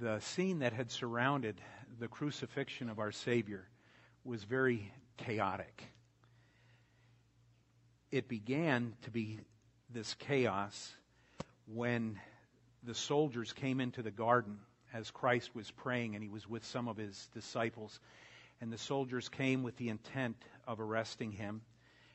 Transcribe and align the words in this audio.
the 0.00 0.18
scene 0.20 0.60
that 0.60 0.72
had 0.72 0.90
surrounded 0.90 1.60
the 1.98 2.08
crucifixion 2.08 2.88
of 2.88 2.98
our 2.98 3.12
Savior 3.12 3.68
was 4.24 4.44
very 4.44 4.90
chaotic. 5.18 5.84
It 8.10 8.26
began 8.26 8.94
to 9.02 9.10
be 9.10 9.40
this 9.90 10.14
chaos 10.14 10.94
when 11.66 12.18
the 12.82 12.94
soldiers 12.94 13.52
came 13.52 13.78
into 13.78 14.02
the 14.02 14.10
garden 14.10 14.58
as 14.94 15.10
Christ 15.10 15.54
was 15.54 15.70
praying 15.70 16.14
and 16.14 16.22
he 16.22 16.30
was 16.30 16.48
with 16.48 16.64
some 16.64 16.88
of 16.88 16.96
his 16.96 17.28
disciples. 17.34 18.00
And 18.62 18.72
the 18.72 18.78
soldiers 18.78 19.28
came 19.28 19.62
with 19.62 19.76
the 19.76 19.90
intent 19.90 20.42
of 20.66 20.80
arresting 20.80 21.30
him. 21.30 21.60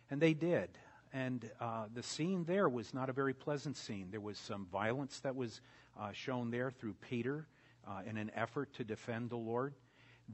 And 0.10 0.20
they 0.20 0.34
did. 0.34 0.70
And 1.14 1.48
uh, 1.62 1.86
the 1.94 2.04
scene 2.04 2.46
there 2.46 2.68
was 2.68 2.96
not 2.96 3.12
a 3.12 3.14
very 3.14 3.36
pleasant 3.36 3.78
scene. 3.78 4.08
There 4.10 4.20
was 4.20 4.40
some 4.40 4.66
violence 4.72 5.20
that 5.20 5.36
was 5.36 5.62
uh, 6.00 6.12
shown 6.14 6.50
there 6.50 6.72
through 6.72 6.96
Peter 7.00 7.46
uh, 7.88 8.02
in 8.08 8.18
an 8.18 8.32
effort 8.36 8.74
to 8.74 8.84
defend 8.84 9.30
the 9.30 9.38
Lord. 9.38 9.74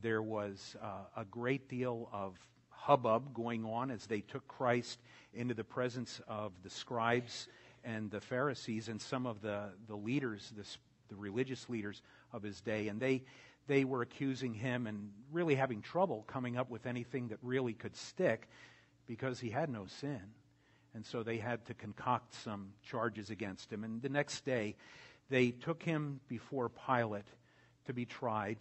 There 0.02 0.21
was 0.21 0.76
uh, 0.81 1.21
a 1.21 1.26
great 1.26 1.67
deal 1.67 2.09
of 2.12 2.35
hubbub 2.70 3.34
going 3.34 3.66
on 3.66 3.91
as 3.91 4.07
they 4.07 4.21
took 4.21 4.48
Christ 4.48 4.99
into 5.34 5.53
the 5.53 5.63
presence 5.63 6.21
of 6.27 6.52
the 6.63 6.70
scribes 6.70 7.48
and 7.84 8.09
the 8.09 8.21
Pharisees 8.21 8.88
and 8.88 9.02
some 9.02 9.26
of 9.26 9.41
the, 9.41 9.70
the 9.88 9.95
leaders, 9.95 10.52
the, 10.55 10.66
the 11.09 11.16
religious 11.16 11.70
leaders 11.70 12.02
of 12.34 12.43
his 12.43 12.62
day. 12.62 12.88
And 12.88 12.99
they, 12.99 13.23
they 13.68 13.84
were 13.84 14.02
accusing 14.02 14.54
him 14.54 14.88
and 14.88 15.12
really 15.31 15.55
having 15.55 15.81
trouble 15.81 16.23
coming 16.27 16.57
up 16.57 16.70
with 16.70 16.85
anything 16.85 17.29
that 17.29 17.38
really 17.41 17.73
could 17.73 17.95
stick 17.95 18.48
because 19.07 19.40
he 19.40 19.49
had 19.49 19.70
no 19.70 19.85
sin. 19.85 20.21
And 20.93 21.05
so 21.05 21.23
they 21.23 21.38
had 21.38 21.65
to 21.65 21.73
concoct 21.73 22.34
some 22.34 22.73
charges 22.84 23.29
against 23.29 23.71
him. 23.71 23.84
And 23.84 24.02
the 24.02 24.09
next 24.09 24.45
day, 24.45 24.76
they 25.29 25.52
took 25.52 25.84
him 25.84 26.20
before 26.27 26.70
Pilate 26.70 27.26
to 27.85 27.94
be 27.94 28.05
tried. 28.05 28.58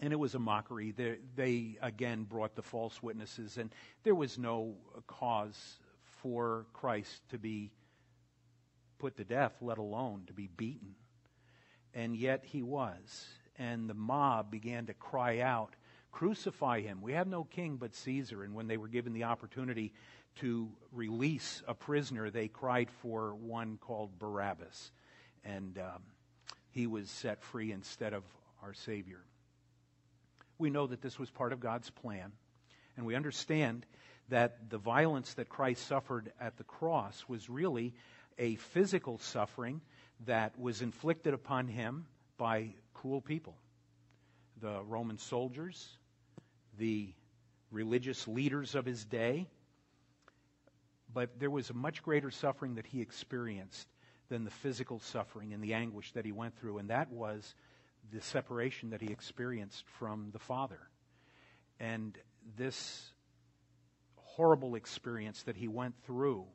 And 0.00 0.12
it 0.12 0.16
was 0.16 0.34
a 0.34 0.38
mockery. 0.38 0.92
They, 0.92 1.16
they, 1.36 1.78
again 1.82 2.24
brought 2.24 2.54
the 2.54 2.62
false 2.62 3.02
witnesses, 3.02 3.58
and 3.58 3.70
there 4.02 4.14
was 4.14 4.38
no 4.38 4.76
cause 5.06 5.78
for 6.22 6.66
Christ 6.72 7.20
to 7.30 7.38
be 7.38 7.70
put 8.98 9.16
to 9.16 9.24
death, 9.24 9.52
let 9.60 9.78
alone 9.78 10.24
to 10.26 10.32
be 10.32 10.46
beaten. 10.46 10.94
And 11.94 12.16
yet 12.16 12.44
he 12.44 12.62
was. 12.62 13.26
And 13.56 13.90
the 13.90 13.94
mob 13.94 14.50
began 14.50 14.86
to 14.86 14.94
cry 14.94 15.40
out, 15.40 15.74
Crucify 16.12 16.80
him. 16.80 17.02
We 17.02 17.12
have 17.12 17.28
no 17.28 17.44
king 17.44 17.76
but 17.76 17.94
Caesar. 17.94 18.42
And 18.42 18.54
when 18.54 18.66
they 18.66 18.76
were 18.76 18.88
given 18.88 19.12
the 19.12 19.24
opportunity 19.24 19.92
to 20.36 20.68
release 20.92 21.62
a 21.68 21.74
prisoner, 21.74 22.30
they 22.30 22.48
cried 22.48 22.90
for 23.00 23.34
one 23.34 23.78
called 23.80 24.18
Barabbas. 24.18 24.90
And 25.44 25.78
um, 25.78 26.02
he 26.70 26.86
was 26.86 27.10
set 27.10 27.42
free 27.42 27.72
instead 27.72 28.12
of 28.12 28.22
our 28.62 28.74
Savior. 28.74 29.20
We 30.58 30.70
know 30.70 30.86
that 30.86 31.02
this 31.02 31.18
was 31.18 31.30
part 31.30 31.52
of 31.52 31.60
God's 31.60 31.90
plan. 31.90 32.32
And 32.96 33.06
we 33.06 33.14
understand 33.14 33.86
that 34.28 34.70
the 34.70 34.78
violence 34.78 35.34
that 35.34 35.48
Christ 35.48 35.86
suffered 35.86 36.32
at 36.40 36.56
the 36.56 36.64
cross 36.64 37.24
was 37.28 37.48
really 37.48 37.94
a 38.38 38.56
physical 38.56 39.18
suffering 39.18 39.80
that 40.26 40.58
was 40.58 40.82
inflicted 40.82 41.34
upon 41.34 41.66
him 41.66 42.06
by 42.36 42.74
cruel 42.94 43.20
people. 43.20 43.56
The 44.60 44.82
Roman 44.82 45.18
soldiers, 45.18 45.88
the 46.78 47.12
religious 47.70 48.28
leaders 48.28 48.74
of 48.74 48.84
his 48.84 49.04
day. 49.04 49.48
But 51.12 51.40
there 51.40 51.50
was 51.50 51.70
a 51.70 51.74
much 51.74 52.02
greater 52.02 52.30
suffering 52.30 52.74
that 52.74 52.86
he 52.86 53.00
experienced 53.00 53.88
than 54.30 54.44
the 54.44 54.50
physical 54.50 55.00
suffering 55.00 55.52
and 55.52 55.62
the 55.62 55.74
anguish 55.74 56.12
that 56.12 56.24
he 56.24 56.32
went 56.32 56.56
through, 56.58 56.78
and 56.78 56.88
that 56.88 57.10
was 57.10 57.54
the 58.12 58.20
separation 58.22 58.90
that 58.90 59.02
he 59.02 59.08
experienced 59.08 59.84
from 59.98 60.30
the 60.32 60.38
Father. 60.38 60.80
And 61.78 62.16
this 62.56 63.10
horrible 64.16 64.74
experience 64.74 65.42
that 65.42 65.56
he 65.56 65.68
went 65.68 65.94
through 66.06 66.46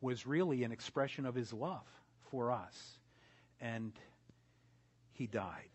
was 0.00 0.26
really 0.26 0.64
an 0.64 0.72
expression 0.72 1.26
of 1.26 1.34
his 1.34 1.52
love 1.52 1.86
for 2.30 2.52
us. 2.52 2.98
And 3.60 3.92
he 5.12 5.26
died. 5.26 5.70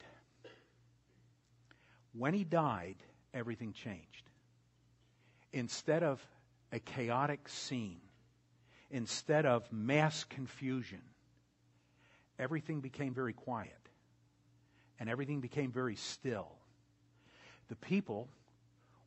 When 2.13 2.33
he 2.33 2.43
died, 2.43 2.97
everything 3.33 3.73
changed. 3.73 4.29
Instead 5.53 6.03
of 6.03 6.21
a 6.71 6.79
chaotic 6.79 7.47
scene, 7.49 8.01
instead 8.89 9.45
of 9.45 9.71
mass 9.71 10.23
confusion, 10.23 11.01
everything 12.41 12.81
became 12.81 13.13
very 13.13 13.33
quiet 13.33 13.89
and 14.99 15.09
everything 15.09 15.39
became 15.39 15.71
very 15.71 15.95
still. 15.95 16.51
The 17.69 17.75
people 17.75 18.27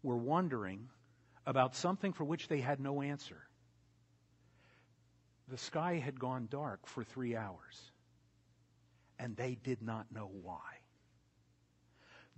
were 0.02 0.16
wondering 0.16 0.88
about 1.46 1.74
something 1.74 2.12
for 2.12 2.24
which 2.24 2.48
they 2.48 2.60
had 2.60 2.80
no 2.80 3.02
answer. 3.02 3.42
The 5.48 5.58
sky 5.58 5.98
had 5.98 6.18
gone 6.18 6.48
dark 6.50 6.86
for 6.86 7.04
three 7.04 7.36
hours, 7.36 7.92
and 9.18 9.36
they 9.36 9.58
did 9.62 9.82
not 9.82 10.06
know 10.10 10.30
why. 10.42 10.78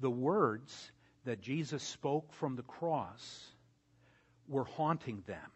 The 0.00 0.10
words 0.10 0.90
that 1.24 1.40
Jesus 1.40 1.82
spoke 1.82 2.32
from 2.32 2.56
the 2.56 2.62
cross 2.62 3.46
were 4.48 4.64
haunting 4.64 5.22
them. 5.26 5.50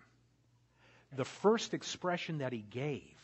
The 1.16 1.24
first 1.24 1.74
expression 1.74 2.38
that 2.38 2.52
he 2.52 2.64
gave 2.70 3.19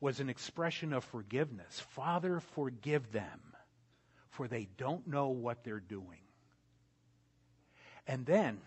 was 0.00 0.20
an 0.20 0.28
expression 0.28 0.92
of 0.92 1.04
forgiveness. 1.04 1.80
Father, 1.90 2.40
forgive 2.54 3.12
them, 3.12 3.40
for 4.30 4.46
they 4.48 4.68
don't 4.76 5.06
know 5.06 5.28
what 5.28 5.64
they're 5.64 5.80
doing. 5.80 6.20
And 8.06 8.24
then 8.26 8.60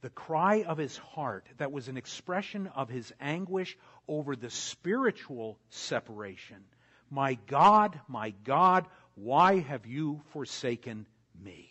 the 0.00 0.10
cry 0.10 0.62
of 0.62 0.78
his 0.78 0.96
heart 0.96 1.46
that 1.58 1.72
was 1.72 1.88
an 1.88 1.96
expression 1.96 2.68
of 2.74 2.88
his 2.88 3.12
anguish 3.20 3.76
over 4.08 4.34
the 4.34 4.50
spiritual 4.50 5.58
separation. 5.68 6.64
My 7.10 7.34
God, 7.46 8.00
my 8.08 8.30
God, 8.44 8.86
why 9.14 9.58
have 9.58 9.86
you 9.86 10.22
forsaken 10.30 11.06
me? 11.42 11.70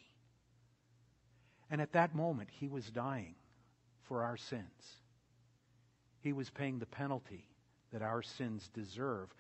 And 1.71 1.81
at 1.81 1.93
that 1.93 2.15
moment, 2.15 2.49
he 2.51 2.67
was 2.67 2.89
dying 2.89 3.35
for 4.03 4.23
our 4.23 4.37
sins. 4.37 4.63
He 6.21 6.33
was 6.33 6.49
paying 6.49 6.79
the 6.79 6.85
penalty 6.85 7.47
that 7.91 8.01
our 8.01 8.21
sins 8.21 8.69
deserve, 8.73 9.33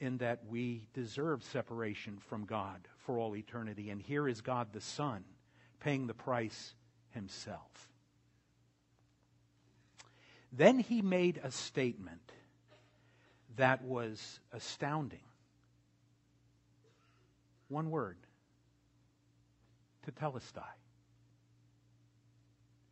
in 0.00 0.18
that 0.18 0.40
we 0.48 0.86
deserve 0.94 1.42
separation 1.42 2.18
from 2.28 2.44
God 2.44 2.86
for 2.98 3.18
all 3.18 3.34
eternity. 3.34 3.90
And 3.90 4.00
here 4.00 4.28
is 4.28 4.40
God 4.40 4.72
the 4.72 4.80
Son 4.80 5.24
paying 5.80 6.06
the 6.06 6.14
price 6.14 6.74
himself. 7.10 7.88
Then 10.52 10.78
he 10.78 11.02
made 11.02 11.40
a 11.42 11.50
statement 11.50 12.32
that 13.56 13.84
was 13.84 14.40
astounding. 14.52 15.20
One 17.68 17.90
word 17.90 18.16
tetelestai. 20.06 20.62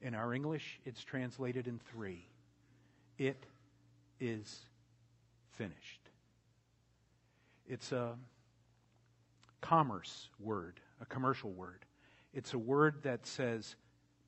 In 0.03 0.15
our 0.15 0.35
English, 0.35 0.81
it's 0.85 1.03
translated 1.03 1.67
in 1.67 1.81
three. 1.91 2.27
It 3.17 3.43
is 4.21 4.61
finished. 5.57 6.01
It's 7.69 7.93
a 7.93 8.15
commerce 9.61 10.29
word, 10.39 10.81
a 11.01 11.07
commercial 11.07 11.51
word. 11.51 11.85
It's 12.33 12.55
a 12.55 12.59
word 12.59 13.03
that 13.03 13.27
says 13.27 13.75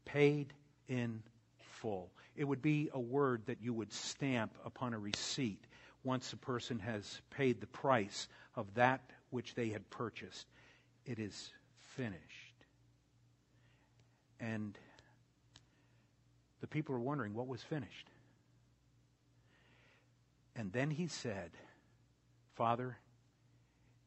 paid 0.05 0.53
in 0.89 1.23
full. 1.59 2.11
It 2.37 2.45
would 2.45 2.63
be 2.63 2.89
a 2.93 3.01
word 3.01 3.43
that 3.47 3.63
you 3.63 3.73
would 3.75 3.93
stamp 3.93 4.55
upon 4.65 4.95
a 4.95 4.99
receipt 4.99 5.65
once 6.05 6.33
a 6.33 6.37
person 6.37 6.79
has 6.79 7.21
paid 7.31 7.61
the 7.61 7.67
price 7.67 8.29
of 8.57 8.73
that 8.75 9.01
which 9.31 9.55
they 9.55 9.69
had 9.69 9.89
purchased. 9.91 10.47
It 11.05 11.19
is 11.19 11.51
finished. 11.97 12.19
And 14.41 14.79
the 16.61 16.67
people 16.67 16.95
are 16.95 17.01
wondering 17.01 17.35
what 17.35 17.47
was 17.47 17.63
finished. 17.63 18.09
And 20.59 20.73
then 20.73 20.91
he 20.91 21.07
said, 21.07 21.53
Father, 22.57 22.99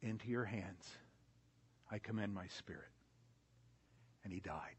into 0.02 0.28
your 0.28 0.44
hands 0.44 0.86
I 1.90 1.98
commend 1.98 2.34
my 2.34 2.48
spirit. 2.48 2.92
And 4.26 4.34
he 4.34 4.42
died. 4.42 4.76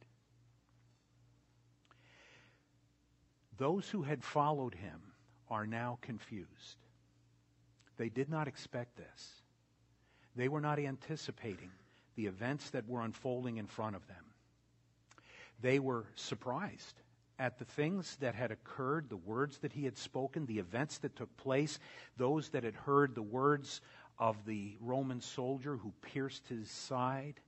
Those 3.57 3.89
who 3.89 4.03
had 4.03 4.23
followed 4.23 4.75
him 4.75 5.01
are 5.49 5.67
now 5.67 5.99
confused. 6.03 6.77
They 7.97 8.11
did 8.11 8.29
not 8.29 8.49
expect 8.49 8.97
this. 8.97 9.43
They 10.37 10.49
were 10.49 10.61
not 10.61 10.79
anticipating 10.79 11.71
the 12.17 12.27
events 12.27 12.69
that 12.71 12.87
were 12.87 13.01
unfolding 13.01 13.57
in 13.57 13.67
front 13.67 13.97
of 13.97 14.07
them. 14.09 14.25
They 15.63 15.79
were 15.79 16.05
surprised 16.17 17.02
at 17.39 17.59
the 17.59 17.65
things 17.65 18.17
that 18.21 18.35
had 18.35 18.51
occurred, 18.51 19.09
the 19.09 19.17
words 19.17 19.59
that 19.59 19.73
he 19.73 19.85
had 19.85 19.97
spoken, 19.97 20.47
the 20.47 20.59
events 20.59 20.99
that 20.99 21.17
took 21.17 21.37
place, 21.37 21.79
those 22.17 22.51
that 22.51 22.65
had 22.65 22.75
heard 22.75 23.15
the 23.15 23.23
words 23.23 23.81
of 24.19 24.45
the 24.45 24.77
Roman 24.81 25.21
soldier 25.21 25.77
who 25.77 25.93
pierced 26.03 26.47
his 26.49 26.71
side 26.71 27.41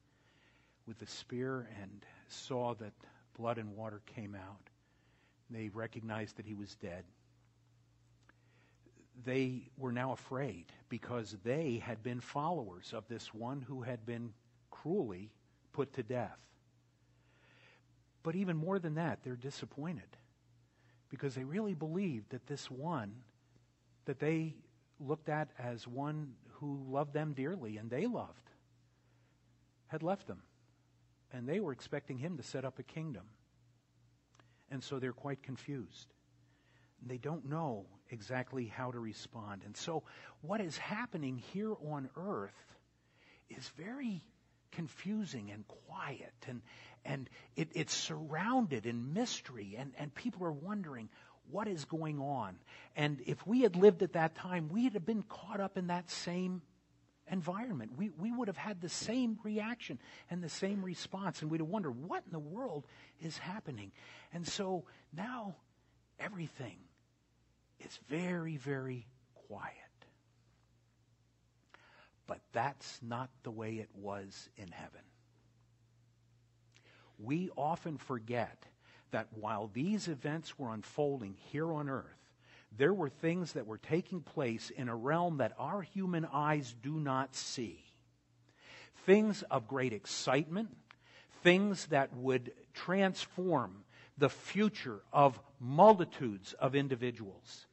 with 0.87 0.99
the 0.99 1.07
spear 1.07 1.69
and 1.81 2.05
saw 2.29 2.75
that 2.75 2.93
blood 3.37 3.59
and 3.59 3.77
water 3.77 4.01
came 4.07 4.35
out. 4.35 4.71
They 5.51 5.69
recognized 5.69 6.37
that 6.37 6.47
he 6.47 6.55
was 6.55 6.75
dead. 6.77 7.05
They 9.25 9.71
were 9.79 9.93
now 9.93 10.13
afraid 10.13 10.67
because 10.89 11.37
they 11.45 11.83
had 11.85 12.03
been 12.03 12.21
followers 12.21 12.93
of 12.93 13.07
this 13.09 13.33
one 13.33 13.61
who 13.61 13.83
had 13.83 14.05
been 14.05 14.33
cruelly 14.71 15.31
put 15.73 15.93
to 15.95 16.03
death. 16.03 16.39
But 18.25 18.35
even 18.35 18.57
more 18.57 18.81
than 18.81 18.95
that, 18.95 19.21
they're 19.23 19.37
disappointed 19.37 20.17
because 21.11 21.37
they 21.37 21.45
really 21.45 21.75
believed 21.75 22.31
that 22.31 22.47
this 22.49 22.69
one 22.69 23.13
that 24.07 24.19
they 24.19 24.57
looked 24.99 25.29
at 25.29 25.51
as 25.59 25.87
one 25.87 26.33
who 26.55 26.83
loved 26.89 27.13
them 27.13 27.35
dearly 27.35 27.77
and 27.77 27.91
they 27.91 28.07
loved 28.07 28.51
had 29.89 30.03
left 30.03 30.27
them. 30.27 30.43
And 31.33 31.47
they 31.47 31.61
were 31.61 31.73
expecting 31.73 32.19
him 32.19 32.39
to 32.39 32.43
set 32.43 32.65
up 32.65 32.79
a 32.79 32.83
kingdom. 32.83 33.25
And 34.71 34.83
so 34.83 34.99
they're 34.99 35.13
quite 35.13 35.43
confused. 35.43 36.09
They 37.07 37.19
don't 37.19 37.49
know 37.49 37.87
exactly 38.11 38.67
how 38.67 38.91
to 38.91 38.99
respond. 38.99 39.63
And 39.67 39.77
so 39.77 40.05
what 40.41 40.61
is 40.61 40.79
happening 40.79 41.43
here 41.53 41.75
on 41.93 42.09
earth 42.17 42.77
is 43.51 43.71
very 43.77 44.23
confusing 44.73 45.51
and 45.51 45.67
quiet 45.69 46.35
and 46.49 46.63
and 47.05 47.29
it, 47.57 47.69
it's 47.75 47.95
surrounded 47.95 48.87
in 48.87 49.13
mystery 49.13 49.77
and, 49.79 49.93
and 49.99 50.15
people 50.15 50.45
are 50.47 50.53
wondering 50.53 51.09
what 51.51 51.69
is 51.69 51.85
going 51.85 52.19
on. 52.19 52.57
And 52.97 53.21
if 53.27 53.47
we 53.47 53.63
had 53.63 53.77
lived 53.77 54.03
at 54.03 54.15
that 54.15 54.35
time 54.35 54.69
we'd 54.71 54.95
have 54.95 55.07
been 55.07 55.23
caught 55.23 55.61
up 55.61 55.77
in 55.77 55.89
that 55.89 56.11
same 56.11 56.63
environment. 57.31 57.93
We, 57.97 58.11
we 58.11 58.33
would 58.33 58.49
have 58.49 58.57
had 58.57 58.81
the 58.81 58.89
same 58.89 59.39
reaction 59.43 59.99
and 60.31 60.43
the 60.43 60.49
same 60.49 60.85
response 60.85 61.43
and 61.43 61.51
we'd 61.51 61.61
have 61.61 61.69
wondered 61.69 62.03
what 62.07 62.23
in 62.27 62.33
the 62.33 62.39
world 62.39 62.87
is 63.21 63.39
happening? 63.39 63.93
And 64.33 64.47
so 64.47 64.85
now 65.17 65.57
everything 66.19 66.77
is 67.81 67.99
very 68.09 68.57
very 68.57 69.07
quiet. 69.49 69.73
But 72.27 72.41
that's 72.53 73.01
not 73.03 73.31
the 73.43 73.51
way 73.51 73.75
it 73.75 73.91
was 73.95 74.49
in 74.57 74.69
heaven. 74.69 75.03
We 77.19 77.51
often 77.57 77.99
forget 77.99 78.67
that 79.11 79.29
while 79.33 79.71
these 79.73 80.09
events 80.09 80.59
were 80.59 80.73
unfolding 80.73 81.37
here 81.53 81.73
on 81.73 81.89
earth, 81.89 82.05
there 82.77 82.93
were 82.93 83.09
things 83.09 83.53
that 83.53 83.67
were 83.67 83.79
taking 83.79 84.21
place 84.21 84.71
in 84.71 84.89
a 84.89 84.97
realm 84.97 85.37
that 85.37 85.55
our 85.59 85.83
human 85.83 86.27
eyes 86.33 86.75
do 86.83 86.99
not 86.99 87.35
see. 87.35 87.85
Things 89.07 89.43
of 89.51 89.69
great 89.69 89.93
excitement, 89.93 90.77
things 91.43 91.87
that 91.87 92.15
would 92.17 92.53
transform 92.73 93.85
the 94.19 94.29
future 94.29 95.01
of 95.13 95.39
multitudes 95.61 96.53
of 96.55 96.75
individuals. 96.75 97.67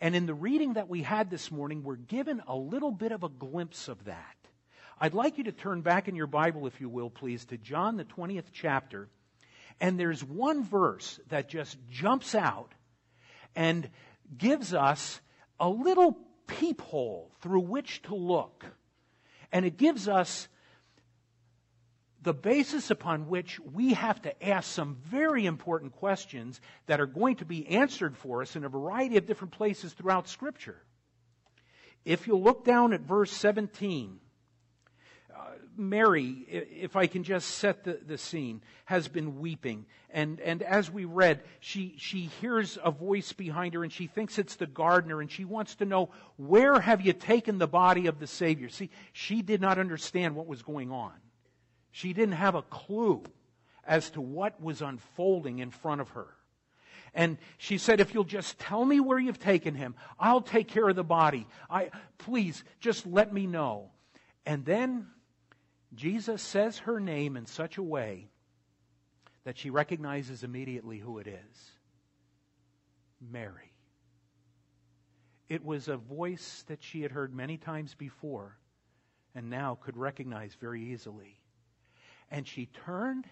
And 0.00 0.14
in 0.14 0.26
the 0.26 0.34
reading 0.34 0.74
that 0.74 0.88
we 0.88 1.02
had 1.02 1.30
this 1.30 1.50
morning, 1.50 1.82
we're 1.82 1.96
given 1.96 2.42
a 2.46 2.56
little 2.56 2.90
bit 2.90 3.12
of 3.12 3.22
a 3.22 3.28
glimpse 3.28 3.88
of 3.88 4.04
that. 4.04 4.35
I'd 4.98 5.14
like 5.14 5.36
you 5.36 5.44
to 5.44 5.52
turn 5.52 5.82
back 5.82 6.08
in 6.08 6.16
your 6.16 6.26
Bible, 6.26 6.66
if 6.66 6.80
you 6.80 6.88
will, 6.88 7.10
please, 7.10 7.44
to 7.46 7.58
John, 7.58 7.96
the 7.96 8.04
20th 8.04 8.46
chapter. 8.52 9.08
And 9.78 10.00
there's 10.00 10.24
one 10.24 10.64
verse 10.64 11.20
that 11.28 11.48
just 11.50 11.76
jumps 11.90 12.34
out 12.34 12.72
and 13.54 13.90
gives 14.38 14.72
us 14.72 15.20
a 15.60 15.68
little 15.68 16.16
peephole 16.46 17.30
through 17.40 17.60
which 17.60 18.00
to 18.02 18.14
look. 18.14 18.64
And 19.52 19.66
it 19.66 19.76
gives 19.76 20.08
us 20.08 20.48
the 22.22 22.32
basis 22.32 22.90
upon 22.90 23.28
which 23.28 23.60
we 23.60 23.92
have 23.92 24.20
to 24.22 24.44
ask 24.44 24.70
some 24.70 24.96
very 25.04 25.44
important 25.44 25.92
questions 25.92 26.60
that 26.86 27.00
are 27.00 27.06
going 27.06 27.36
to 27.36 27.44
be 27.44 27.68
answered 27.68 28.16
for 28.16 28.42
us 28.42 28.56
in 28.56 28.64
a 28.64 28.68
variety 28.68 29.18
of 29.18 29.26
different 29.26 29.52
places 29.52 29.92
throughout 29.92 30.26
Scripture. 30.26 30.82
If 32.04 32.26
you 32.26 32.36
look 32.36 32.64
down 32.64 32.92
at 32.94 33.02
verse 33.02 33.30
17, 33.30 34.18
uh, 34.18 34.25
Mary, 35.78 36.46
if 36.48 36.96
I 36.96 37.06
can 37.06 37.24
just 37.24 37.48
set 37.48 37.84
the, 37.84 37.98
the 38.06 38.18
scene, 38.18 38.62
has 38.84 39.08
been 39.08 39.38
weeping. 39.38 39.86
And, 40.10 40.40
and 40.40 40.62
as 40.62 40.90
we 40.90 41.04
read, 41.04 41.42
she, 41.60 41.94
she 41.98 42.30
hears 42.40 42.78
a 42.82 42.90
voice 42.90 43.32
behind 43.32 43.74
her 43.74 43.82
and 43.82 43.92
she 43.92 44.06
thinks 44.06 44.38
it's 44.38 44.56
the 44.56 44.66
gardener 44.66 45.20
and 45.20 45.30
she 45.30 45.44
wants 45.44 45.74
to 45.76 45.84
know, 45.84 46.10
where 46.36 46.80
have 46.80 47.00
you 47.00 47.12
taken 47.12 47.58
the 47.58 47.66
body 47.66 48.06
of 48.06 48.18
the 48.18 48.26
Savior? 48.26 48.68
See, 48.68 48.90
she 49.12 49.42
did 49.42 49.60
not 49.60 49.78
understand 49.78 50.34
what 50.34 50.46
was 50.46 50.62
going 50.62 50.90
on. 50.90 51.12
She 51.90 52.12
didn't 52.12 52.34
have 52.34 52.54
a 52.54 52.62
clue 52.62 53.22
as 53.84 54.10
to 54.10 54.20
what 54.20 54.60
was 54.60 54.82
unfolding 54.82 55.58
in 55.58 55.70
front 55.70 56.00
of 56.00 56.10
her. 56.10 56.28
And 57.14 57.38
she 57.56 57.78
said, 57.78 58.00
if 58.00 58.12
you'll 58.12 58.24
just 58.24 58.58
tell 58.58 58.84
me 58.84 59.00
where 59.00 59.18
you've 59.18 59.38
taken 59.38 59.74
him, 59.74 59.94
I'll 60.20 60.42
take 60.42 60.68
care 60.68 60.88
of 60.88 60.96
the 60.96 61.04
body. 61.04 61.46
I, 61.70 61.90
please, 62.18 62.62
just 62.78 63.06
let 63.06 63.32
me 63.32 63.46
know. 63.46 63.90
And 64.44 64.64
then 64.64 65.06
Jesus 65.94 66.42
says 66.42 66.78
her 66.78 67.00
name 67.00 67.36
in 67.36 67.46
such 67.46 67.78
a 67.78 67.82
way 67.82 68.28
that 69.44 69.56
she 69.56 69.70
recognizes 69.70 70.42
immediately 70.42 70.98
who 70.98 71.18
it 71.18 71.26
is. 71.26 71.70
Mary. 73.20 73.72
It 75.48 75.64
was 75.64 75.88
a 75.88 75.96
voice 75.96 76.64
that 76.66 76.82
she 76.82 77.02
had 77.02 77.12
heard 77.12 77.32
many 77.32 77.56
times 77.56 77.94
before 77.94 78.58
and 79.34 79.48
now 79.48 79.78
could 79.80 79.96
recognize 79.96 80.56
very 80.60 80.82
easily. 80.92 81.38
And 82.30 82.46
she 82.46 82.66
turned, 82.66 83.26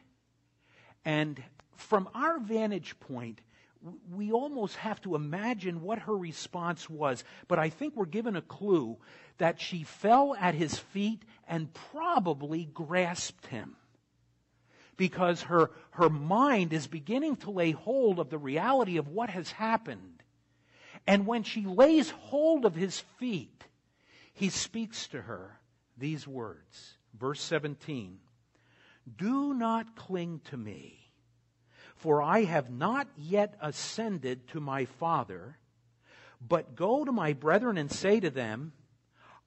and 1.05 1.43
from 1.75 2.09
our 2.15 2.39
vantage 2.39 2.99
point, 3.01 3.41
we 4.11 4.33
almost 4.33 4.77
have 4.77 5.01
to 5.03 5.15
imagine 5.15 5.83
what 5.83 6.01
her 6.01 6.17
response 6.17 6.89
was. 6.89 7.25
But 7.49 7.59
I 7.59 7.69
think 7.69 7.95
we're 7.95 8.07
given 8.07 8.37
a 8.37 8.43
clue 8.43 8.97
that 9.39 9.61
she 9.61 9.83
fell 9.83 10.35
at 10.39 10.55
his 10.55 10.79
feet 10.79 11.23
and 11.47 11.73
probably 11.93 12.65
grasped 12.65 13.47
him. 13.47 13.77
Because 14.97 15.43
her, 15.43 15.71
her 15.91 16.09
mind 16.09 16.73
is 16.73 16.87
beginning 16.87 17.37
to 17.37 17.51
lay 17.51 17.73
hold 17.73 18.19
of 18.19 18.31
the 18.31 18.39
reality 18.39 18.97
of 18.97 19.09
what 19.09 19.29
has 19.31 19.51
happened. 19.51 20.23
And 21.07 21.27
when 21.27 21.43
she 21.43 21.67
lays 21.67 22.11
hold 22.11 22.65
of 22.65 22.75
his 22.75 23.01
feet, 23.19 23.65
he 24.33 24.49
speaks 24.49 25.09
to 25.09 25.23
her 25.23 25.59
these 25.99 26.27
words. 26.27 26.95
Verse 27.19 27.41
17 27.43 28.19
do 29.17 29.53
not 29.53 29.97
cling 29.97 30.41
to 30.47 30.57
me, 30.57 31.04
for 32.05 32.21
I 32.21 32.45
have 32.45 32.71
not 32.71 33.09
yet 33.17 33.55
ascended 33.63 34.47
to 34.49 34.61
my 34.61 34.85
Father, 34.85 35.57
but 36.47 36.77
go 36.77 37.03
to 37.03 37.11
my 37.11 37.33
brethren 37.33 37.79
and 37.79 37.91
say 37.91 38.21
to 38.21 38.29
them, 38.29 38.75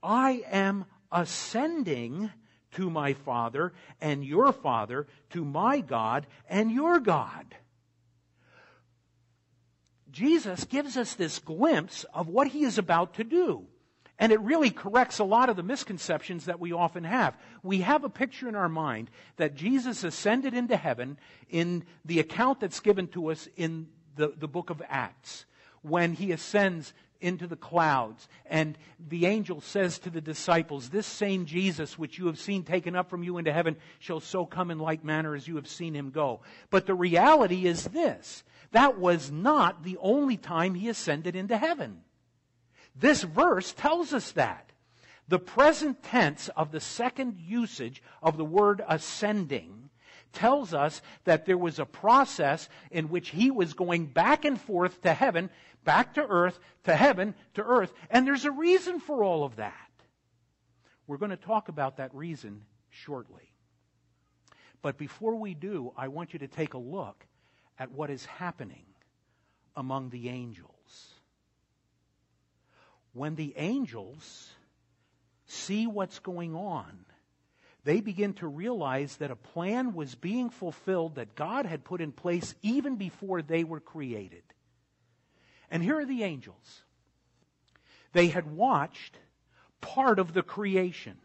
I 0.01 0.41
am 0.49 0.85
ascending 1.11 2.31
to 2.71 2.89
my 2.89 3.13
Father 3.13 3.73
and 4.01 4.25
your 4.25 4.51
Father, 4.51 5.05
to 5.29 5.45
my 5.45 5.81
God 5.81 6.25
and 6.49 6.71
your 6.71 6.99
God. 6.99 7.45
Jesus 10.09 10.63
gives 10.63 10.97
us 10.97 11.13
this 11.13 11.37
glimpse 11.37 12.05
of 12.11 12.27
what 12.27 12.47
he 12.47 12.63
is 12.63 12.79
about 12.79 13.13
to 13.13 13.23
do. 13.23 13.67
And 14.19 14.31
it 14.31 14.39
really 14.41 14.71
corrects 14.71 15.19
a 15.19 15.23
lot 15.23 15.49
of 15.49 15.55
the 15.55 15.63
misconceptions 15.63 16.45
that 16.45 16.59
we 16.59 16.71
often 16.71 17.03
have. 17.03 17.37
We 17.61 17.81
have 17.81 18.03
a 18.03 18.09
picture 18.09 18.49
in 18.49 18.55
our 18.55 18.69
mind 18.69 19.11
that 19.35 19.55
Jesus 19.55 20.03
ascended 20.03 20.55
into 20.55 20.75
heaven 20.75 21.19
in 21.49 21.85
the 22.03 22.19
account 22.19 22.59
that's 22.59 22.79
given 22.79 23.07
to 23.09 23.29
us 23.29 23.47
in 23.55 23.87
the, 24.15 24.33
the 24.35 24.47
book 24.47 24.71
of 24.71 24.81
Acts, 24.89 25.45
when 25.83 26.13
he 26.13 26.31
ascends 26.31 26.93
into 27.21 27.47
the 27.47 27.55
clouds. 27.55 28.27
And 28.45 28.77
the 29.07 29.27
angel 29.27 29.61
says 29.61 29.99
to 29.99 30.09
the 30.09 30.21
disciples, 30.21 30.89
This 30.89 31.05
same 31.05 31.45
Jesus 31.45 31.97
which 31.97 32.17
you 32.17 32.25
have 32.27 32.39
seen 32.39 32.63
taken 32.63 32.95
up 32.95 33.09
from 33.09 33.23
you 33.23 33.37
into 33.37 33.53
heaven 33.53 33.75
shall 33.99 34.19
so 34.19 34.45
come 34.45 34.71
in 34.71 34.79
like 34.79 35.03
manner 35.03 35.35
as 35.35 35.47
you 35.47 35.55
have 35.55 35.67
seen 35.67 35.93
him 35.93 36.09
go. 36.09 36.41
But 36.69 36.85
the 36.85 36.95
reality 36.95 37.67
is 37.67 37.85
this 37.85 38.43
that 38.71 38.99
was 38.99 39.31
not 39.31 39.83
the 39.83 39.97
only 40.01 40.37
time 40.37 40.73
he 40.73 40.89
ascended 40.89 41.35
into 41.35 41.57
heaven. 41.57 42.01
This 42.99 43.23
verse 43.23 43.73
tells 43.73 44.13
us 44.13 44.31
that. 44.33 44.71
The 45.27 45.39
present 45.39 46.03
tense 46.03 46.49
of 46.49 46.71
the 46.71 46.79
second 46.79 47.37
usage 47.37 48.01
of 48.23 48.37
the 48.37 48.45
word 48.45 48.81
ascending 48.87 49.89
tells 50.31 50.73
us 50.73 51.01
that 51.25 51.45
there 51.45 51.57
was 51.57 51.79
a 51.79 51.85
process 51.85 52.69
in 52.91 53.09
which 53.09 53.29
he 53.29 53.51
was 53.51 53.73
going 53.73 54.05
back 54.05 54.45
and 54.45 54.59
forth 54.59 55.01
to 55.01 55.13
heaven, 55.13 55.49
back 55.83 56.13
to 56.13 56.25
earth, 56.25 56.59
to 56.85 56.95
heaven, 56.95 57.35
to 57.55 57.63
earth, 57.63 57.91
and 58.09 58.25
there's 58.25 58.45
a 58.45 58.51
reason 58.51 58.99
for 58.99 59.23
all 59.23 59.43
of 59.43 59.57
that. 59.57 59.73
We're 61.07 61.17
going 61.17 61.31
to 61.31 61.37
talk 61.37 61.69
about 61.69 61.97
that 61.97 62.13
reason 62.15 62.63
shortly. 62.89 63.51
But 64.81 64.97
before 64.97 65.35
we 65.35 65.53
do, 65.53 65.91
I 65.97 66.07
want 66.07 66.33
you 66.33 66.39
to 66.39 66.47
take 66.47 66.73
a 66.73 66.79
look 66.79 67.25
at 67.79 67.91
what 67.91 68.09
is 68.09 68.25
happening 68.25 68.85
among 69.75 70.09
the 70.09 70.29
angels 70.29 70.76
when 73.17 73.35
the 73.35 73.53
angels 73.57 74.51
see 75.45 75.87
what's 75.87 76.19
going 76.19 76.55
on, 76.55 77.05
they 77.83 78.01
begin 78.01 78.33
to 78.33 78.47
realize 78.47 79.15
that 79.17 79.31
a 79.31 79.35
plan 79.35 79.93
was 79.93 80.13
being 80.15 80.49
fulfilled 80.49 81.15
that 81.15 81.35
God 81.35 81.65
had 81.65 81.83
put 81.83 82.01
in 82.01 82.11
place 82.11 82.53
even 82.61 82.95
before 82.95 83.41
they 83.41 83.63
were 83.63 83.79
created. 83.79 84.43
And 85.71 85.81
here 85.81 85.99
are 85.99 86.05
the 86.05 86.23
angels. 86.23 86.83
They 88.13 88.27
had 88.27 88.51
watched 88.51 89.17
part 89.81 90.19
of 90.19 90.33
the 90.33 90.43
creation. 90.43 91.17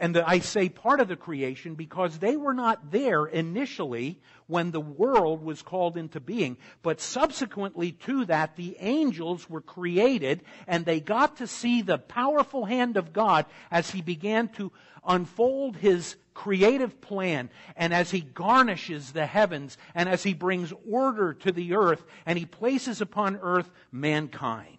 And 0.00 0.14
the, 0.14 0.28
I 0.28 0.38
say 0.38 0.68
part 0.68 1.00
of 1.00 1.08
the 1.08 1.16
creation 1.16 1.74
because 1.74 2.18
they 2.18 2.36
were 2.36 2.54
not 2.54 2.90
there 2.90 3.26
initially 3.26 4.20
when 4.46 4.70
the 4.70 4.80
world 4.80 5.42
was 5.42 5.62
called 5.62 5.96
into 5.96 6.20
being. 6.20 6.56
But 6.82 7.00
subsequently 7.00 7.92
to 7.92 8.24
that, 8.26 8.56
the 8.56 8.76
angels 8.80 9.48
were 9.50 9.60
created 9.60 10.42
and 10.66 10.84
they 10.84 11.00
got 11.00 11.36
to 11.38 11.46
see 11.46 11.82
the 11.82 11.98
powerful 11.98 12.64
hand 12.64 12.96
of 12.96 13.12
God 13.12 13.46
as 13.70 13.90
He 13.90 14.00
began 14.00 14.48
to 14.50 14.72
unfold 15.06 15.76
His 15.76 16.16
creative 16.32 17.00
plan 17.00 17.50
and 17.76 17.92
as 17.92 18.10
He 18.10 18.20
garnishes 18.20 19.12
the 19.12 19.26
heavens 19.26 19.76
and 19.94 20.08
as 20.08 20.22
He 20.22 20.34
brings 20.34 20.72
order 20.88 21.34
to 21.34 21.52
the 21.52 21.74
earth 21.74 22.04
and 22.24 22.38
He 22.38 22.46
places 22.46 23.00
upon 23.00 23.36
earth 23.42 23.70
mankind. 23.90 24.76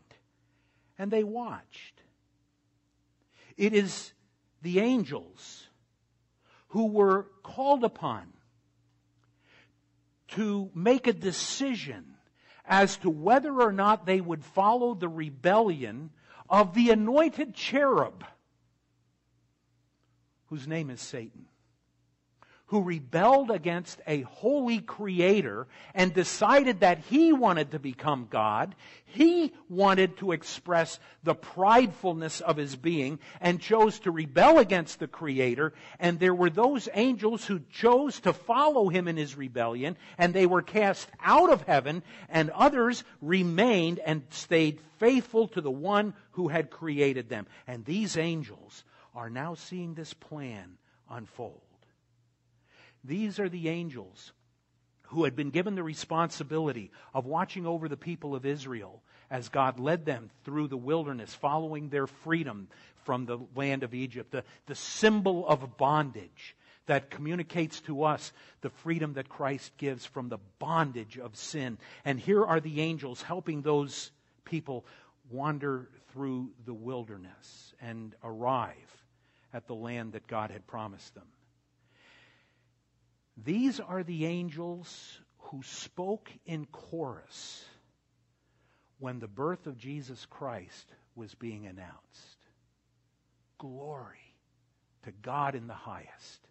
And 0.98 1.12
they 1.12 1.24
watched. 1.24 2.02
It 3.58 3.74
is 3.74 4.14
the 4.62 4.80
angels 4.80 5.68
who 6.70 6.88
were 6.88 7.28
called 7.44 7.84
upon 7.84 8.28
to 10.30 10.70
make 10.76 11.08
a 11.08 11.14
decision 11.14 12.06
as 12.66 12.98
to 12.98 13.10
whether 13.10 13.62
or 13.62 13.72
not 13.72 14.06
they 14.06 14.22
would 14.22 14.44
follow 14.44 14.94
the 14.94 15.10
rebellion 15.10 16.12
of 16.50 16.74
the 16.74 16.92
anointed 16.92 17.56
cherub, 17.56 18.24
whose 20.48 20.68
name 20.68 20.90
is 20.90 21.02
Satan 21.02 21.46
who 22.70 22.84
rebelled 22.84 23.50
against 23.50 24.00
a 24.06 24.22
holy 24.22 24.78
creator 24.80 25.66
and 25.96 26.14
decided 26.14 26.82
that 26.82 27.00
he 27.00 27.34
wanted 27.34 27.72
to 27.72 27.80
become 27.80 28.28
God. 28.30 28.76
He 29.06 29.54
wanted 29.70 30.18
to 30.18 30.34
express 30.34 31.00
the 31.24 31.34
pridefulness 31.34 32.42
of 32.42 32.58
his 32.58 32.76
being 32.76 33.18
and 33.42 33.60
chose 33.60 33.98
to 34.02 34.12
rebel 34.12 34.60
against 34.60 35.00
the 35.00 35.08
creator. 35.08 35.74
And 36.00 36.20
there 36.20 36.36
were 36.36 36.52
those 36.52 36.88
angels 36.94 37.44
who 37.44 37.62
chose 37.72 38.20
to 38.20 38.34
follow 38.34 38.88
him 38.88 39.08
in 39.08 39.18
his 39.18 39.36
rebellion 39.36 39.98
and 40.20 40.32
they 40.32 40.46
were 40.46 40.62
cast 40.62 41.10
out 41.24 41.52
of 41.52 41.64
heaven 41.64 42.04
and 42.30 42.52
others 42.52 43.04
remained 43.20 43.98
and 43.98 44.22
stayed 44.30 44.80
faithful 45.00 45.48
to 45.50 45.62
the 45.62 45.72
one 45.72 46.14
who 46.32 46.50
had 46.50 46.70
created 46.70 47.30
them. 47.30 47.48
And 47.66 47.84
these 47.84 48.16
angels 48.16 48.84
are 49.16 49.32
now 49.32 49.56
seeing 49.56 49.96
this 49.96 50.14
plan 50.14 50.78
unfold. 51.10 51.62
These 53.04 53.40
are 53.40 53.50
the 53.50 53.70
angels 53.70 54.34
who 55.04 55.24
had 55.24 55.36
been 55.36 55.50
given 55.50 55.76
the 55.76 55.84
responsibility 55.84 56.92
of 57.14 57.26
watching 57.26 57.66
over 57.66 57.88
the 57.88 57.98
people 57.98 58.36
of 58.36 58.46
Israel 58.46 59.02
as 59.32 59.50
God 59.50 59.80
led 59.80 60.06
them 60.06 60.30
through 60.44 60.68
the 60.68 60.78
wilderness, 60.78 61.34
following 61.34 61.90
their 61.90 62.08
freedom 62.08 62.68
from 63.04 63.26
the 63.26 63.40
land 63.56 63.84
of 63.84 63.94
Egypt, 63.94 64.32
the, 64.32 64.44
the 64.66 64.76
symbol 64.76 65.48
of 65.48 65.78
bondage 65.78 66.56
that 66.88 67.12
communicates 67.12 67.82
to 67.82 68.04
us 68.04 68.32
the 68.62 68.70
freedom 68.70 69.14
that 69.14 69.30
Christ 69.30 69.72
gives 69.78 70.06
from 70.06 70.30
the 70.30 70.40
bondage 70.58 71.20
of 71.20 71.36
sin. 71.36 71.78
And 72.04 72.20
here 72.20 72.44
are 72.44 72.60
the 72.60 72.82
angels 72.82 73.22
helping 73.22 73.62
those 73.62 74.12
people 74.44 74.86
wander 75.30 75.88
through 76.12 76.50
the 76.66 76.74
wilderness 76.74 77.74
and 77.80 78.16
arrive 78.24 78.74
at 79.54 79.68
the 79.68 79.76
land 79.76 80.14
that 80.14 80.28
God 80.28 80.50
had 80.50 80.66
promised 80.66 81.14
them. 81.14 81.28
These 83.44 83.80
are 83.80 84.04
the 84.04 84.26
angels 84.26 85.20
who 85.38 85.64
spoke 85.64 86.30
in 86.46 86.66
chorus 86.66 87.66
when 89.00 89.20
the 89.20 89.28
birth 89.28 89.66
of 89.66 89.78
Jesus 89.78 90.26
Christ 90.26 90.88
was 91.16 91.34
being 91.36 91.66
announced. 91.66 92.38
Glory 93.58 94.36
to 95.04 95.12
God 95.22 95.56
in 95.56 95.68
the 95.68 95.74
highest, 95.74 96.48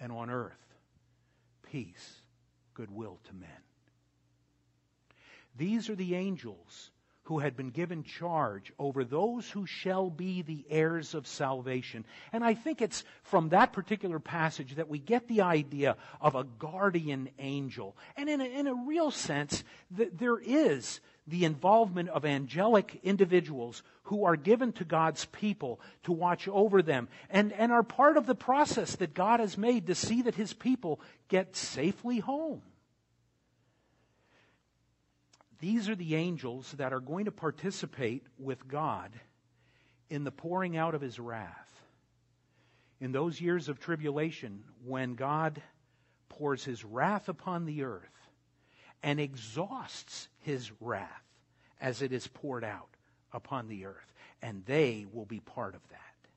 and 0.00 0.10
on 0.10 0.30
earth, 0.30 0.52
peace, 1.62 2.22
goodwill 2.74 3.20
to 3.24 3.34
men. 3.34 3.50
These 5.56 5.88
are 5.88 5.94
the 5.94 6.16
angels 6.16 6.90
who 7.24 7.38
had 7.38 7.56
been 7.56 7.70
given 7.70 8.02
charge 8.02 8.72
over 8.78 9.04
those 9.04 9.50
who 9.50 9.66
shall 9.66 10.10
be 10.10 10.42
the 10.42 10.64
heirs 10.68 11.14
of 11.14 11.26
salvation. 11.26 12.04
And 12.32 12.44
I 12.44 12.54
think 12.54 12.82
it's 12.82 13.04
from 13.22 13.48
that 13.48 13.72
particular 13.72 14.18
passage 14.18 14.76
that 14.76 14.88
we 14.88 14.98
get 14.98 15.26
the 15.26 15.40
idea 15.40 15.96
of 16.20 16.34
a 16.34 16.44
guardian 16.44 17.30
angel. 17.38 17.96
And 18.16 18.28
in 18.28 18.40
a, 18.40 18.44
in 18.44 18.66
a 18.66 18.74
real 18.74 19.10
sense, 19.10 19.64
there 19.90 20.38
is 20.38 21.00
the 21.26 21.46
involvement 21.46 22.10
of 22.10 22.26
angelic 22.26 23.00
individuals 23.02 23.82
who 24.04 24.24
are 24.24 24.36
given 24.36 24.72
to 24.72 24.84
God's 24.84 25.24
people 25.26 25.80
to 26.02 26.12
watch 26.12 26.46
over 26.48 26.82
them 26.82 27.08
and, 27.30 27.52
and 27.52 27.72
are 27.72 27.82
part 27.82 28.18
of 28.18 28.26
the 28.26 28.34
process 28.34 28.96
that 28.96 29.14
God 29.14 29.40
has 29.40 29.56
made 29.56 29.86
to 29.86 29.94
see 29.94 30.22
that 30.22 30.34
his 30.34 30.52
people 30.52 31.00
get 31.28 31.56
safely 31.56 32.18
home. 32.18 32.60
These 35.64 35.88
are 35.88 35.94
the 35.94 36.14
angels 36.14 36.72
that 36.72 36.92
are 36.92 37.00
going 37.00 37.24
to 37.24 37.32
participate 37.32 38.26
with 38.38 38.68
God 38.68 39.10
in 40.10 40.22
the 40.22 40.30
pouring 40.30 40.76
out 40.76 40.94
of 40.94 41.00
his 41.00 41.18
wrath. 41.18 41.80
In 43.00 43.12
those 43.12 43.40
years 43.40 43.70
of 43.70 43.80
tribulation, 43.80 44.62
when 44.84 45.14
God 45.14 45.62
pours 46.28 46.64
his 46.64 46.84
wrath 46.84 47.30
upon 47.30 47.64
the 47.64 47.82
earth 47.82 48.28
and 49.02 49.18
exhausts 49.18 50.28
his 50.40 50.70
wrath 50.82 51.08
as 51.80 52.02
it 52.02 52.12
is 52.12 52.26
poured 52.26 52.62
out 52.62 52.90
upon 53.32 53.66
the 53.66 53.86
earth, 53.86 54.12
and 54.42 54.66
they 54.66 55.06
will 55.14 55.24
be 55.24 55.40
part 55.40 55.74
of 55.74 55.88
that. 55.88 56.28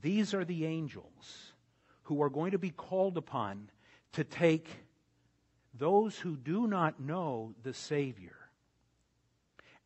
These 0.00 0.34
are 0.34 0.44
the 0.44 0.66
angels 0.66 1.50
who 2.04 2.22
are 2.22 2.30
going 2.30 2.52
to 2.52 2.58
be 2.60 2.70
called 2.70 3.16
upon 3.18 3.70
to 4.12 4.22
take 4.22 4.68
those 5.76 6.18
who 6.18 6.36
do 6.36 6.66
not 6.66 7.00
know 7.00 7.54
the 7.62 7.74
Savior 7.74 8.36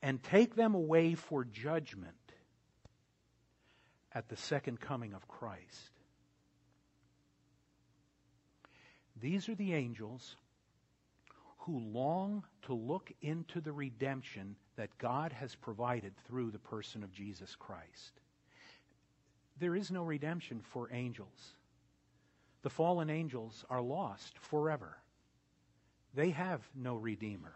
and 0.03 0.23
take 0.23 0.55
them 0.55 0.75
away 0.75 1.15
for 1.15 1.45
judgment 1.45 2.15
at 4.13 4.29
the 4.29 4.37
second 4.37 4.81
coming 4.81 5.15
of 5.15 5.27
Christ. 5.29 5.91
These 9.21 9.49
are 9.49 9.55
the 9.55 9.75
angels 9.75 10.37
who 11.59 11.79
long 11.79 12.45
to 12.63 12.75
look 12.75 13.13
into 13.21 13.61
the 13.61 13.73
redemption 13.73 14.57
that 14.77 14.97
God 14.99 15.33
has 15.33 15.55
provided 15.55 16.15
through 16.27 16.51
the 16.51 16.59
person 16.59 17.03
of 17.03 17.13
Jesus 17.13 17.57
Christ. 17.57 18.21
There 19.59 19.75
is 19.75 19.91
no 19.91 20.03
redemption 20.05 20.61
for 20.63 20.89
angels. 20.93 21.55
The 22.63 22.71
fallen 22.71 23.11
angels 23.11 23.65
are 23.69 23.83
lost 23.83 24.39
forever. 24.39 24.97
They 26.19 26.31
have 26.31 26.69
no 26.75 26.97
Redeemer. 26.97 27.55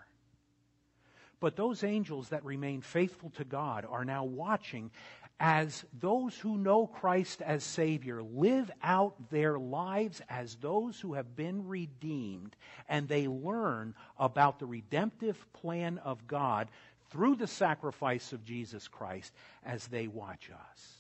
But 1.41 1.57
those 1.57 1.83
angels 1.83 2.29
that 2.29 2.45
remain 2.45 2.81
faithful 2.81 3.31
to 3.31 3.45
God 3.45 3.85
are 3.85 4.05
now 4.05 4.23
watching 4.23 4.93
as 5.41 5.85
those 5.99 6.39
who 6.39 6.57
know 6.57 6.87
Christ 6.87 7.43
as 7.43 7.65
Savior 7.65 8.23
live 8.23 8.71
out 8.81 9.31
their 9.31 9.59
lives 9.59 10.23
as 10.29 10.55
those 10.55 11.01
who 11.01 11.15
have 11.15 11.35
been 11.35 11.67
redeemed, 11.67 12.55
and 12.89 13.09
they 13.09 13.27
learn 13.27 13.97
about 14.17 14.61
the 14.61 14.67
redemptive 14.67 15.45
plan 15.53 15.99
of 15.99 16.29
God 16.29 16.69
through 17.11 17.35
the 17.35 17.49
sacrifice 17.49 18.33
of 18.33 18.45
Jesus 18.45 18.87
Christ 18.87 19.33
as 19.65 19.89
they 19.89 20.07
watch 20.07 20.51
us. 20.53 20.93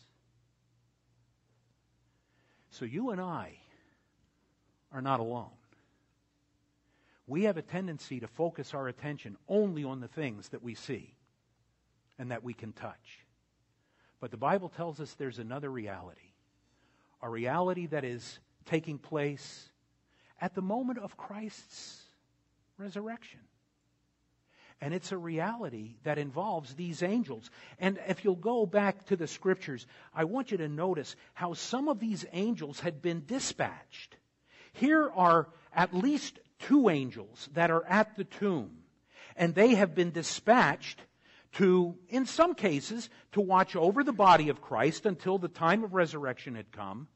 So 2.70 2.84
you 2.84 3.10
and 3.10 3.20
I 3.20 3.52
are 4.90 5.00
not 5.00 5.20
alone 5.20 5.61
we 7.26 7.44
have 7.44 7.56
a 7.56 7.62
tendency 7.62 8.20
to 8.20 8.26
focus 8.26 8.74
our 8.74 8.88
attention 8.88 9.36
only 9.48 9.84
on 9.84 10.00
the 10.00 10.08
things 10.08 10.48
that 10.50 10.62
we 10.62 10.74
see 10.74 11.14
and 12.18 12.30
that 12.30 12.42
we 12.42 12.54
can 12.54 12.72
touch. 12.72 13.20
But 14.20 14.30
the 14.30 14.36
Bible 14.36 14.68
tells 14.68 15.00
us 15.00 15.14
there's 15.14 15.38
another 15.38 15.70
reality, 15.70 16.32
a 17.20 17.28
reality 17.28 17.86
that 17.86 18.04
is 18.04 18.38
taking 18.66 18.98
place 18.98 19.68
at 20.40 20.54
the 20.54 20.62
moment 20.62 20.98
of 20.98 21.16
Christ's 21.16 22.02
resurrection. 22.78 23.40
And 24.80 24.92
it's 24.92 25.12
a 25.12 25.16
reality 25.16 25.94
that 26.02 26.18
involves 26.18 26.74
these 26.74 27.04
angels. 27.04 27.50
And 27.78 28.00
if 28.08 28.24
you'll 28.24 28.34
go 28.34 28.66
back 28.66 29.06
to 29.06 29.16
the 29.16 29.28
scriptures, 29.28 29.86
I 30.12 30.24
want 30.24 30.50
you 30.50 30.56
to 30.58 30.68
notice 30.68 31.14
how 31.34 31.54
some 31.54 31.88
of 31.88 32.00
these 32.00 32.26
angels 32.32 32.80
had 32.80 33.00
been 33.00 33.22
dispatched. 33.24 34.16
Here 34.72 35.08
are 35.14 35.46
at 35.72 35.94
least 35.94 36.40
two 36.62 36.88
angels 36.88 37.48
that 37.54 37.70
are 37.70 37.84
at 37.86 38.16
the 38.16 38.24
tomb, 38.24 38.78
and 39.36 39.54
they 39.54 39.74
have 39.74 39.94
been 39.94 40.10
dispatched 40.10 41.00
to, 41.52 41.96
in 42.08 42.24
some 42.26 42.54
cases, 42.54 43.10
to 43.32 43.40
watch 43.40 43.76
over 43.76 44.02
the 44.02 44.12
body 44.12 44.48
of 44.48 44.62
Christ 44.62 45.06
until 45.06 45.38
the 45.38 45.48
time 45.48 45.84
of 45.84 45.94
resurrection 45.94 46.54
had 46.54 46.72
come. 46.72 47.08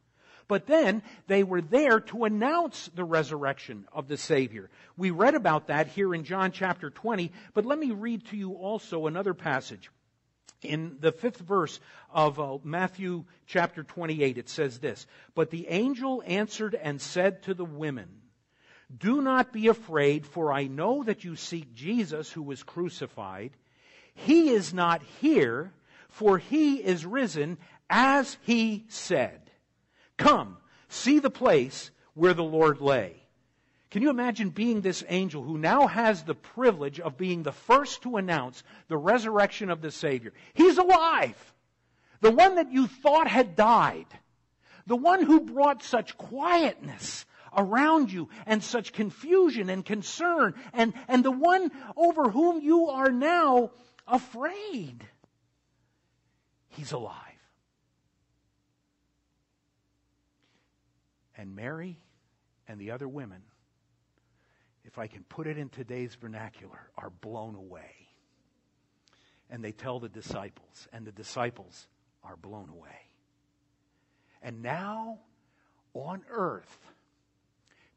But 0.49 0.67
then 0.67 1.03
they 1.27 1.43
were 1.43 1.61
there 1.61 2.01
to 2.01 2.25
announce 2.25 2.89
the 2.95 3.05
resurrection 3.05 3.87
of 3.93 4.07
the 4.07 4.17
Savior. 4.17 4.71
We 4.97 5.11
read 5.11 5.35
about 5.35 5.69
that 5.69 5.89
here 5.89 6.15
in 6.15 6.25
John 6.25 6.53
chapter 6.53 6.91
20, 6.91 7.33
but 7.53 7.65
let 7.65 7.79
me 7.79 7.91
read 7.91 8.27
to 8.27 8.37
you 8.37 8.53
also 8.53 9.07
another 9.07 9.35
passage. 9.35 9.91
In 10.63 10.99
the 11.01 11.13
fifth 11.13 11.41
verse 11.41 11.81
of 12.11 12.41
uh, 12.41 12.59
Matthew 12.63 13.25
chapter 13.47 13.83
28, 13.83 14.39
it 14.39 14.49
says 14.49 14.79
this 14.79 15.07
But 15.35 15.51
the 15.51 15.69
angel 15.69 16.23
answered 16.27 16.75
and 16.75 17.01
said 17.01 17.43
to 17.45 17.55
the 17.55 17.65
women, 17.65 18.09
Do 18.95 19.21
not 19.21 19.53
be 19.53 19.69
afraid, 19.69 20.27
for 20.27 20.53
I 20.53 20.67
know 20.67 21.03
that 21.03 21.25
you 21.25 21.37
seek 21.37 21.75
Jesus 21.75 22.31
who 22.31 22.43
was 22.43 22.63
crucified. 22.63 23.53
He 24.15 24.51
is 24.51 24.73
not 24.73 25.03
here, 25.21 25.73
for 26.09 26.39
he 26.39 26.77
is 26.77 27.05
risen 27.05 27.59
as 27.91 28.39
he 28.43 28.85
said. 28.89 29.51
Come, 30.17 30.57
see 30.89 31.19
the 31.19 31.31
place 31.31 31.91
where 32.15 32.35
the 32.35 32.45
Lord 32.45 32.81
lay. 32.81 33.23
Can 33.91 34.03
you 34.03 34.11
imagine 34.11 34.51
being 34.51 34.81
this 34.81 35.05
angel 35.09 35.43
who 35.43 35.59
now 35.59 35.87
has 35.87 36.23
the 36.23 36.35
privilege 36.35 37.01
of 37.01 37.17
being 37.17 37.43
the 37.43 37.53
first 37.53 38.03
to 38.03 38.17
announce 38.17 38.63
the 38.89 38.97
resurrection 38.97 39.71
of 39.71 39.81
the 39.81 39.91
Savior? 39.91 40.33
He's 40.55 40.79
alive. 40.79 41.55
The 42.21 42.31
one 42.31 42.57
that 42.57 42.73
you 42.73 42.87
thought 42.87 43.29
had 43.29 43.57
died. 43.57 44.07
The 44.87 44.97
one 44.97 45.23
who 45.23 45.41
brought 45.41 45.83
such 45.83 46.17
quietness 46.17 47.27
around 47.57 48.13
you 48.13 48.29
and 48.47 48.63
such 48.63 48.93
confusion 48.93 49.71
and 49.71 49.85
concern 49.85 50.55
and, 50.73 50.93
and 51.09 51.25
the 51.25 51.31
one 51.31 51.71
over 51.97 52.31
whom 52.31 52.61
you 52.61 52.89
are 52.89 53.11
now 53.11 53.71
afraid. 54.07 55.07
He's 56.69 56.93
alive. 56.93 57.23
And 61.37 61.55
Mary 61.55 61.99
and 62.69 62.81
the 62.81 62.91
other 62.91 63.09
women, 63.09 63.43
if 64.85 64.99
I 64.99 65.07
can 65.07 65.25
put 65.25 65.47
it 65.47 65.59
in 65.59 65.69
today's 65.69 66.15
vernacular, 66.15 66.91
are 66.97 67.11
blown 67.11 67.55
away. 67.55 68.09
And 69.51 69.63
they 69.63 69.73
tell 69.73 70.01
the 70.01 70.09
disciples, 70.09 70.89
and 70.93 71.07
the 71.07 71.13
disciples 71.13 71.87
are 72.25 72.37
blown 72.37 72.69
away. 72.69 73.11
And 74.43 74.63
now, 74.63 75.19
on 75.95 76.23
earth, 76.31 76.95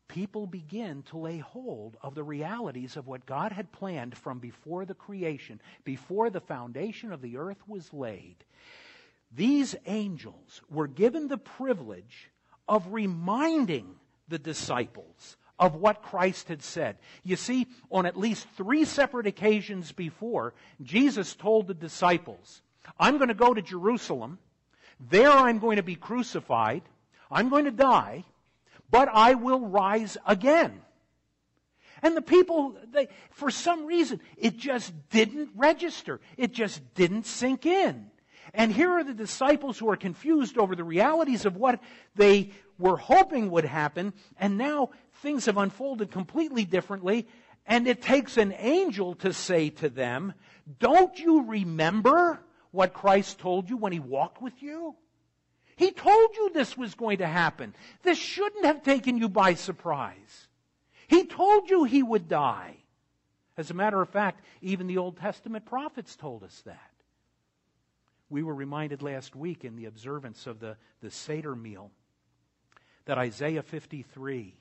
people 0.10 0.46
begin 0.46 1.04
to 1.04 1.18
lay 1.18 1.38
hold 1.38 1.96
of 2.02 2.16
the 2.16 2.24
realities 2.24 2.98
of 2.98 3.08
what 3.08 3.26
God 3.26 3.54
had 3.54 3.72
planned 3.72 4.18
from 4.18 4.40
before 4.40 4.84
the 4.84 4.94
creation, 4.94 5.62
before 5.86 6.30
the 6.30 6.42
foundation 6.42 7.14
of 7.14 7.22
the 7.22 7.38
earth 7.38 7.62
was 7.66 7.94
laid. 7.94 8.36
These 9.34 9.76
angels 9.86 10.62
were 10.70 10.88
given 10.88 11.28
the 11.28 11.38
privilege 11.38 12.30
of 12.68 12.92
reminding 12.92 13.96
the 14.28 14.40
disciples 14.40 15.38
of 15.58 15.76
what 15.76 16.02
Christ 16.02 16.48
had 16.48 16.64
said. 16.64 16.98
You 17.24 17.36
see, 17.36 17.68
on 17.92 18.06
at 18.06 18.18
least 18.18 18.48
three 18.58 18.86
separate 18.86 19.28
occasions 19.28 19.92
before, 19.92 20.54
Jesus 20.82 21.36
told 21.36 21.68
the 21.68 21.74
disciples, 21.74 22.62
I'm 23.00 23.18
going 23.18 23.28
to 23.28 23.34
go 23.34 23.54
to 23.54 23.62
Jerusalem. 23.62 24.40
There 25.00 25.32
I'm 25.32 25.60
going 25.60 25.78
to 25.78 25.84
be 25.84 25.96
crucified. 25.96 26.82
I'm 27.30 27.50
going 27.50 27.66
to 27.66 27.72
die 27.72 28.26
but 28.92 29.10
I 29.12 29.36
will 29.36 29.62
rise 29.62 30.18
again. 30.26 30.82
And 32.02 32.16
the 32.16 32.22
people, 32.22 32.78
they, 32.92 33.10
for 33.32 33.52
some 33.52 33.86
reason, 33.86 34.22
it 34.38 34.58
just 34.58 34.94
didn't 35.10 35.50
register. 35.56 36.22
It 36.38 36.54
just 36.54 36.94
didn't 36.94 37.26
sink 37.26 37.66
in. 37.66 38.10
And 38.54 38.72
here 38.72 38.92
are 38.92 39.04
the 39.04 39.14
disciples 39.14 39.78
who 39.78 39.90
are 39.90 39.98
confused 39.98 40.58
over 40.58 40.76
the 40.76 40.84
realities 40.84 41.46
of 41.46 41.56
what 41.56 41.82
they 42.16 42.52
were 42.78 42.98
hoping 42.98 43.52
would 43.52 43.66
happen, 43.66 44.14
and 44.40 44.58
now 44.58 44.90
things 45.22 45.46
have 45.46 45.58
unfolded 45.58 46.12
completely 46.12 46.66
differently, 46.66 47.28
and 47.66 47.88
it 47.88 48.02
takes 48.02 48.38
an 48.38 48.54
angel 48.58 49.16
to 49.16 49.34
say 49.34 49.70
to 49.70 49.90
them, 49.90 50.34
Don't 50.80 51.20
you 51.20 51.44
remember 51.44 52.40
what 52.72 52.94
Christ 52.94 53.40
told 53.40 53.70
you 53.70 53.78
when 53.78 53.92
he 53.92 54.00
walked 54.00 54.42
with 54.42 54.64
you? 54.64 54.96
He 55.80 55.92
told 55.92 56.36
you 56.36 56.50
this 56.50 56.78
was 56.78 56.94
going 56.94 57.20
to 57.20 57.26
happen. 57.26 57.74
This 58.04 58.18
shouldn't 58.18 58.66
have 58.66 58.84
taken 58.84 59.18
you 59.18 59.30
by 59.30 59.54
surprise. 59.54 60.50
He 61.08 61.26
told 61.26 61.70
you 61.70 61.86
he 61.86 62.04
would 62.04 62.28
die. 62.28 62.76
As 63.56 63.72
a 63.72 63.74
matter 63.74 64.02
of 64.02 64.10
fact, 64.10 64.44
even 64.62 64.88
the 64.88 64.98
Old 64.98 65.16
Testament 65.16 65.66
prophets 65.66 66.18
told 66.18 66.44
us 66.44 66.62
that. 66.66 66.92
We 68.30 68.44
were 68.44 68.54
reminded 68.54 69.02
last 69.02 69.38
week 69.38 69.64
in 69.64 69.78
the 69.78 69.86
observance 69.86 70.48
of 70.48 70.60
the, 70.60 70.76
the 71.00 71.12
Seder 71.12 71.56
meal 71.56 71.92
that 73.06 73.18
Isaiah 73.18 73.64
53 73.64 74.58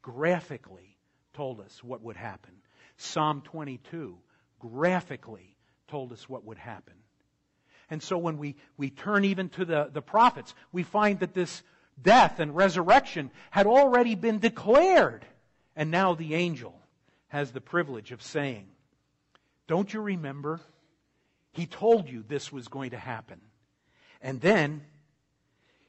graphically 0.00 0.96
told 1.34 1.58
us 1.58 1.82
what 1.82 2.02
would 2.02 2.16
happen. 2.16 2.52
Psalm 2.98 3.42
22 3.42 4.16
graphically 4.60 5.56
told 5.88 6.12
us 6.12 6.28
what 6.28 6.44
would 6.44 6.58
happen. 6.58 7.01
And 7.92 8.02
so 8.02 8.16
when 8.16 8.38
we, 8.38 8.56
we 8.78 8.88
turn 8.88 9.26
even 9.26 9.50
to 9.50 9.66
the, 9.66 9.90
the 9.92 10.00
prophets, 10.00 10.54
we 10.72 10.82
find 10.82 11.20
that 11.20 11.34
this 11.34 11.62
death 12.00 12.40
and 12.40 12.56
resurrection 12.56 13.30
had 13.50 13.66
already 13.66 14.14
been 14.14 14.38
declared. 14.38 15.26
And 15.76 15.90
now 15.90 16.14
the 16.14 16.34
angel 16.34 16.74
has 17.28 17.50
the 17.50 17.60
privilege 17.60 18.10
of 18.10 18.22
saying, 18.22 18.66
Don't 19.68 19.92
you 19.92 20.00
remember? 20.00 20.58
He 21.52 21.66
told 21.66 22.08
you 22.08 22.24
this 22.26 22.50
was 22.50 22.66
going 22.66 22.92
to 22.92 22.98
happen. 22.98 23.42
And 24.22 24.40
then 24.40 24.80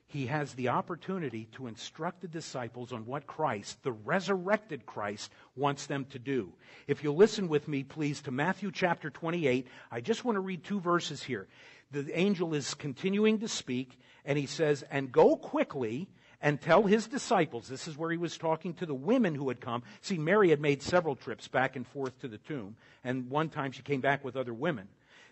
he 0.07 0.27
has 0.27 0.53
the 0.53 0.67
opportunity 0.69 1.47
to 1.53 1.67
instruct 1.67 2.21
the 2.21 2.27
disciples 2.27 2.91
on 2.91 3.05
what 3.05 3.25
Christ, 3.25 3.81
the 3.81 3.93
resurrected 3.93 4.85
Christ, 4.85 5.31
wants 5.55 5.85
them 5.85 6.05
to 6.11 6.19
do. 6.19 6.51
If 6.85 7.01
you'll 7.01 7.15
listen 7.15 7.47
with 7.47 7.69
me, 7.69 7.83
please, 7.83 8.21
to 8.23 8.31
Matthew 8.31 8.71
chapter 8.71 9.09
28, 9.09 9.67
I 9.89 10.01
just 10.01 10.25
want 10.25 10.35
to 10.35 10.41
read 10.41 10.65
two 10.65 10.81
verses 10.81 11.23
here 11.23 11.47
the 11.93 12.19
angel 12.19 12.53
is 12.53 12.73
continuing 12.73 13.39
to 13.39 13.47
speak, 13.47 13.97
and 14.25 14.37
he 14.37 14.47
says, 14.47 14.83
And 14.89 15.11
go 15.11 15.35
quickly 15.35 16.09
and 16.41 16.59
tell 16.59 16.83
his 16.83 17.07
disciples. 17.07 17.67
This 17.67 17.87
is 17.87 17.97
where 17.97 18.11
he 18.11 18.17
was 18.17 18.37
talking 18.37 18.73
to 18.75 18.85
the 18.85 18.93
women 18.93 19.35
who 19.35 19.47
had 19.47 19.61
come. 19.61 19.83
See, 20.01 20.17
Mary 20.17 20.49
had 20.49 20.59
made 20.59 20.81
several 20.81 21.15
trips 21.15 21.47
back 21.47 21.75
and 21.75 21.87
forth 21.87 22.19
to 22.19 22.27
the 22.27 22.37
tomb, 22.39 22.75
and 23.03 23.29
one 23.29 23.49
time 23.49 23.71
she 23.71 23.81
came 23.81 24.01
back 24.01 24.23
with 24.23 24.35
other 24.35 24.53
women. 24.53 24.87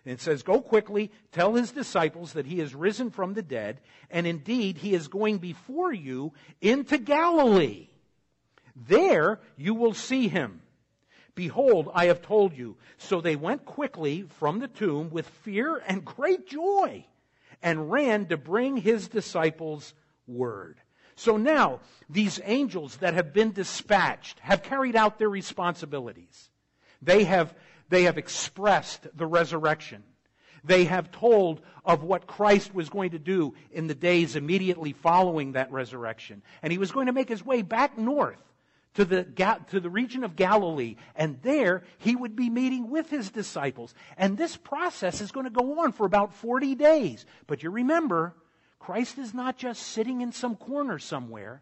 And 0.05 0.13
it 0.13 0.21
says, 0.21 0.41
Go 0.41 0.61
quickly, 0.61 1.11
tell 1.31 1.53
his 1.53 1.71
disciples 1.71 2.33
that 2.33 2.45
he 2.45 2.59
is 2.59 2.73
risen 2.73 3.11
from 3.11 3.33
the 3.33 3.41
dead, 3.41 3.81
and 4.09 4.25
indeed 4.25 4.77
he 4.77 4.93
is 4.93 5.07
going 5.07 5.39
before 5.39 5.91
you 5.91 6.31
into 6.61 6.97
Galilee. 6.97 7.87
There 8.75 9.39
you 9.57 9.73
will 9.73 9.93
see 9.93 10.27
him. 10.27 10.61
Behold, 11.35 11.89
I 11.93 12.05
have 12.05 12.21
told 12.21 12.55
you. 12.55 12.77
So 12.97 13.21
they 13.21 13.35
went 13.35 13.65
quickly 13.65 14.23
from 14.39 14.59
the 14.59 14.67
tomb 14.67 15.09
with 15.09 15.27
fear 15.27 15.81
and 15.87 16.03
great 16.03 16.47
joy 16.47 17.05
and 17.61 17.91
ran 17.91 18.27
to 18.27 18.37
bring 18.37 18.77
his 18.77 19.07
disciples 19.07 19.93
word. 20.27 20.77
So 21.15 21.37
now, 21.37 21.81
these 22.09 22.39
angels 22.43 22.97
that 22.97 23.13
have 23.13 23.33
been 23.33 23.51
dispatched 23.51 24.39
have 24.39 24.63
carried 24.63 24.95
out 24.95 25.19
their 25.19 25.29
responsibilities. 25.29 26.49
They 27.01 27.25
have, 27.25 27.53
they 27.89 28.03
have 28.03 28.17
expressed 28.17 29.07
the 29.15 29.27
resurrection. 29.27 30.03
They 30.63 30.85
have 30.85 31.11
told 31.11 31.61
of 31.83 32.03
what 32.03 32.27
Christ 32.27 32.73
was 32.73 32.89
going 32.89 33.11
to 33.11 33.19
do 33.19 33.53
in 33.71 33.87
the 33.87 33.95
days 33.95 34.35
immediately 34.35 34.93
following 34.93 35.53
that 35.53 35.71
resurrection. 35.71 36.43
And 36.61 36.71
he 36.71 36.77
was 36.77 36.91
going 36.91 37.07
to 37.07 37.13
make 37.13 37.29
his 37.29 37.45
way 37.45 37.61
back 37.61 37.97
north 37.97 38.41
to 38.95 39.05
the, 39.05 39.23
to 39.69 39.79
the 39.79 39.89
region 39.89 40.23
of 40.23 40.35
Galilee, 40.35 40.95
and 41.15 41.41
there 41.41 41.83
he 41.97 42.15
would 42.15 42.35
be 42.35 42.49
meeting 42.49 42.89
with 42.89 43.09
his 43.09 43.29
disciples. 43.29 43.93
And 44.17 44.37
this 44.37 44.57
process 44.57 45.21
is 45.21 45.31
going 45.31 45.45
to 45.45 45.49
go 45.49 45.79
on 45.79 45.93
for 45.93 46.05
about 46.05 46.33
40 46.33 46.75
days. 46.75 47.25
But 47.47 47.63
you 47.63 47.69
remember, 47.69 48.35
Christ 48.79 49.17
is 49.17 49.33
not 49.33 49.57
just 49.57 49.81
sitting 49.81 50.21
in 50.21 50.31
some 50.31 50.55
corner 50.55 50.99
somewhere, 50.99 51.61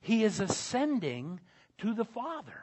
he 0.00 0.22
is 0.22 0.40
ascending 0.40 1.40
to 1.78 1.94
the 1.94 2.04
Father. 2.04 2.62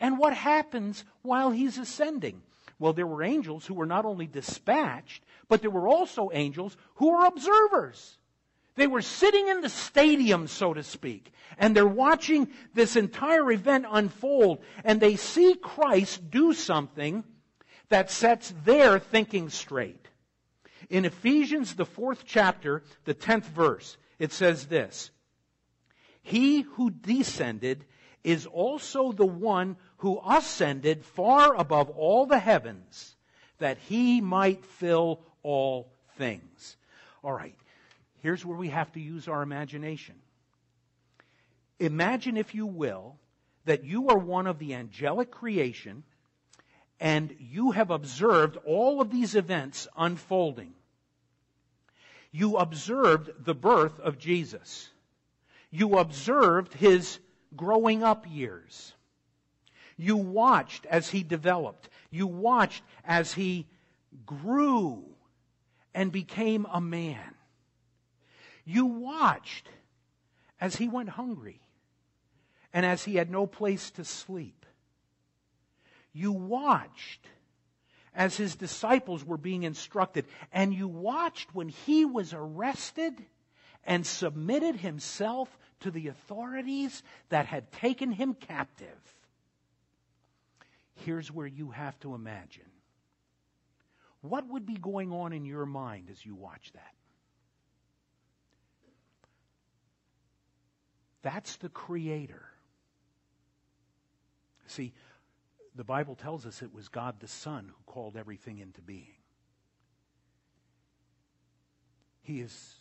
And 0.00 0.18
what 0.18 0.34
happens 0.34 1.04
while 1.22 1.50
he's 1.50 1.78
ascending? 1.78 2.42
Well, 2.78 2.92
there 2.92 3.06
were 3.06 3.22
angels 3.22 3.66
who 3.66 3.74
were 3.74 3.86
not 3.86 4.04
only 4.04 4.26
dispatched, 4.26 5.22
but 5.48 5.60
there 5.60 5.70
were 5.70 5.86
also 5.86 6.30
angels 6.32 6.76
who 6.94 7.12
were 7.12 7.26
observers. 7.26 8.18
They 8.74 8.86
were 8.86 9.02
sitting 9.02 9.48
in 9.48 9.60
the 9.60 9.68
stadium, 9.68 10.46
so 10.46 10.72
to 10.72 10.82
speak, 10.82 11.32
and 11.58 11.76
they're 11.76 11.86
watching 11.86 12.48
this 12.74 12.96
entire 12.96 13.50
event 13.52 13.84
unfold, 13.90 14.62
and 14.84 15.00
they 15.00 15.16
see 15.16 15.54
Christ 15.54 16.30
do 16.30 16.54
something 16.54 17.24
that 17.90 18.10
sets 18.10 18.54
their 18.64 18.98
thinking 18.98 19.50
straight. 19.50 20.08
In 20.88 21.04
Ephesians, 21.04 21.74
the 21.74 21.84
fourth 21.84 22.24
chapter, 22.26 22.82
the 23.04 23.14
tenth 23.14 23.46
verse, 23.46 23.98
it 24.18 24.32
says 24.32 24.66
this 24.66 25.10
He 26.22 26.62
who 26.62 26.90
descended 26.90 27.84
is 28.24 28.46
also 28.46 29.12
the 29.12 29.26
one 29.26 29.76
who 29.98 30.20
ascended 30.26 31.04
far 31.04 31.54
above 31.54 31.90
all 31.90 32.26
the 32.26 32.38
heavens 32.38 33.16
that 33.58 33.78
he 33.78 34.20
might 34.20 34.64
fill 34.64 35.20
all 35.42 35.92
things. 36.16 36.76
All 37.22 37.32
right, 37.32 37.54
here's 38.22 38.44
where 38.44 38.56
we 38.56 38.68
have 38.68 38.90
to 38.92 39.00
use 39.00 39.28
our 39.28 39.42
imagination. 39.42 40.14
Imagine, 41.78 42.36
if 42.36 42.54
you 42.54 42.66
will, 42.66 43.16
that 43.64 43.84
you 43.84 44.08
are 44.08 44.18
one 44.18 44.46
of 44.46 44.58
the 44.58 44.74
angelic 44.74 45.30
creation 45.30 46.04
and 47.00 47.34
you 47.40 47.72
have 47.72 47.90
observed 47.90 48.56
all 48.64 49.00
of 49.00 49.10
these 49.10 49.34
events 49.34 49.88
unfolding. 49.96 50.72
You 52.30 52.56
observed 52.56 53.44
the 53.44 53.54
birth 53.54 53.98
of 53.98 54.18
Jesus. 54.18 54.88
You 55.70 55.98
observed 55.98 56.72
his 56.74 57.18
growing 57.56 58.04
up 58.04 58.24
years. 58.30 58.94
You 59.96 60.16
watched 60.16 60.86
as 60.86 61.10
he 61.10 61.24
developed. 61.24 61.88
You 62.10 62.28
watched 62.28 62.84
as 63.04 63.32
he 63.32 63.66
grew 64.24 65.04
and 65.92 66.12
became 66.12 66.66
a 66.72 66.80
man. 66.80 67.34
You 68.64 68.86
watched 68.86 69.68
as 70.60 70.76
he 70.76 70.88
went 70.88 71.10
hungry 71.10 71.60
and 72.72 72.86
as 72.86 73.04
he 73.04 73.16
had 73.16 73.30
no 73.30 73.46
place 73.46 73.90
to 73.92 74.04
sleep. 74.04 74.64
You 76.12 76.32
watched 76.32 77.26
as 78.14 78.36
his 78.36 78.54
disciples 78.54 79.24
were 79.24 79.38
being 79.38 79.62
instructed, 79.62 80.26
and 80.52 80.74
you 80.74 80.86
watched 80.86 81.54
when 81.54 81.68
he 81.68 82.04
was 82.04 82.34
arrested 82.34 83.14
and 83.84 84.06
submitted 84.06 84.76
himself 84.76 85.58
to 85.80 85.90
the 85.90 86.08
authorities 86.08 87.02
that 87.30 87.46
had 87.46 87.72
taken 87.72 88.12
him 88.12 88.34
captive. 88.34 89.16
Here's 90.94 91.30
where 91.30 91.46
you 91.46 91.70
have 91.70 91.98
to 92.00 92.14
imagine. 92.14 92.70
What 94.20 94.46
would 94.46 94.66
be 94.66 94.76
going 94.76 95.10
on 95.10 95.32
in 95.32 95.44
your 95.44 95.66
mind 95.66 96.08
as 96.10 96.24
you 96.24 96.34
watch 96.34 96.70
that? 96.74 96.94
That's 101.22 101.56
the 101.56 101.68
Creator. 101.68 102.42
See, 104.66 104.92
the 105.74 105.84
Bible 105.84 106.14
tells 106.14 106.46
us 106.46 106.62
it 106.62 106.74
was 106.74 106.88
God 106.88 107.20
the 107.20 107.28
Son 107.28 107.68
who 107.68 107.92
called 107.92 108.16
everything 108.16 108.58
into 108.58 108.80
being. 108.80 109.14
He 112.22 112.40
is 112.40 112.74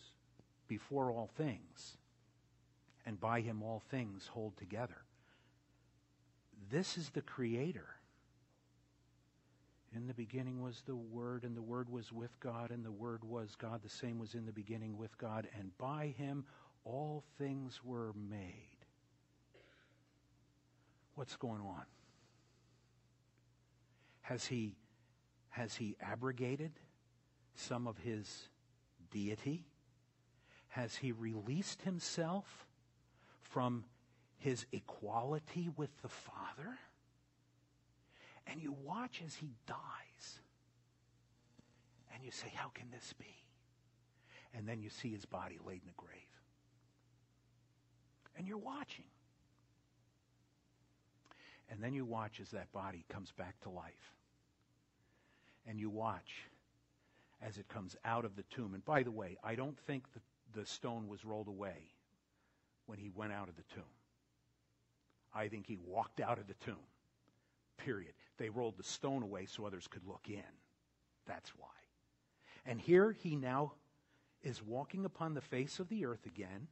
before 0.67 1.11
all 1.11 1.29
things, 1.35 1.97
and 3.05 3.19
by 3.19 3.41
him 3.41 3.63
all 3.63 3.81
things 3.89 4.27
hold 4.27 4.55
together. 4.57 4.97
This 6.69 6.97
is 6.97 7.09
the 7.09 7.21
Creator. 7.21 7.87
In 9.93 10.07
the 10.07 10.13
beginning 10.13 10.61
was 10.61 10.83
the 10.85 10.95
Word, 10.95 11.43
and 11.43 11.57
the 11.57 11.61
Word 11.61 11.89
was 11.89 12.13
with 12.13 12.39
God, 12.39 12.71
and 12.71 12.85
the 12.85 12.91
Word 12.91 13.23
was 13.23 13.55
God. 13.57 13.81
The 13.83 13.89
same 13.89 14.19
was 14.19 14.35
in 14.35 14.45
the 14.45 14.53
beginning 14.53 14.97
with 14.97 15.17
God, 15.17 15.47
and 15.59 15.77
by 15.77 16.13
him 16.17 16.45
all 16.83 17.23
things 17.37 17.81
were 17.83 18.13
made. 18.29 18.85
What's 21.15 21.35
going 21.35 21.61
on? 21.61 21.83
Has 24.21 24.45
he, 24.45 24.75
has 25.49 25.75
he 25.75 25.95
abrogated 26.01 26.71
some 27.55 27.87
of 27.87 27.97
his 27.97 28.49
deity? 29.11 29.65
Has 30.69 30.95
he 30.95 31.11
released 31.11 31.81
himself 31.81 32.67
from 33.41 33.83
his 34.37 34.65
equality 34.71 35.69
with 35.75 35.89
the 36.01 36.07
Father? 36.07 36.79
And 38.47 38.61
you 38.61 38.75
watch 38.83 39.21
as 39.25 39.35
he 39.35 39.51
dies. 39.67 40.39
And 42.13 42.23
you 42.23 42.31
say, 42.31 42.51
How 42.55 42.69
can 42.69 42.89
this 42.91 43.13
be? 43.19 43.43
And 44.53 44.67
then 44.67 44.81
you 44.81 44.89
see 44.89 45.11
his 45.11 45.25
body 45.25 45.57
laid 45.65 45.81
in 45.81 45.87
the 45.87 45.93
grave. 45.95 46.40
And 48.41 48.47
you're 48.47 48.57
watching. 48.57 49.05
And 51.69 51.79
then 51.79 51.93
you 51.93 52.05
watch 52.05 52.39
as 52.41 52.49
that 52.49 52.71
body 52.71 53.05
comes 53.07 53.31
back 53.31 53.61
to 53.61 53.69
life. 53.69 54.15
And 55.67 55.79
you 55.79 55.91
watch 55.91 56.49
as 57.39 57.59
it 57.59 57.67
comes 57.67 57.95
out 58.03 58.25
of 58.25 58.35
the 58.35 58.41
tomb. 58.49 58.73
And 58.73 58.83
by 58.83 59.03
the 59.03 59.11
way, 59.11 59.37
I 59.43 59.53
don't 59.53 59.77
think 59.81 60.05
the, 60.13 60.59
the 60.59 60.65
stone 60.65 61.07
was 61.07 61.23
rolled 61.23 61.49
away 61.49 61.91
when 62.87 62.97
he 62.97 63.11
went 63.13 63.31
out 63.31 63.47
of 63.47 63.55
the 63.55 63.75
tomb. 63.75 63.83
I 65.35 65.47
think 65.47 65.67
he 65.67 65.77
walked 65.85 66.19
out 66.19 66.39
of 66.39 66.47
the 66.47 66.55
tomb. 66.65 66.87
Period. 67.77 68.13
They 68.39 68.49
rolled 68.49 68.79
the 68.79 68.83
stone 68.83 69.21
away 69.21 69.45
so 69.45 69.67
others 69.67 69.85
could 69.87 70.07
look 70.07 70.25
in. 70.27 70.41
That's 71.27 71.51
why. 71.59 71.67
And 72.65 72.81
here 72.81 73.11
he 73.11 73.35
now 73.35 73.73
is 74.41 74.63
walking 74.63 75.05
upon 75.05 75.35
the 75.35 75.41
face 75.41 75.77
of 75.77 75.89
the 75.89 76.07
earth 76.07 76.25
again. 76.25 76.69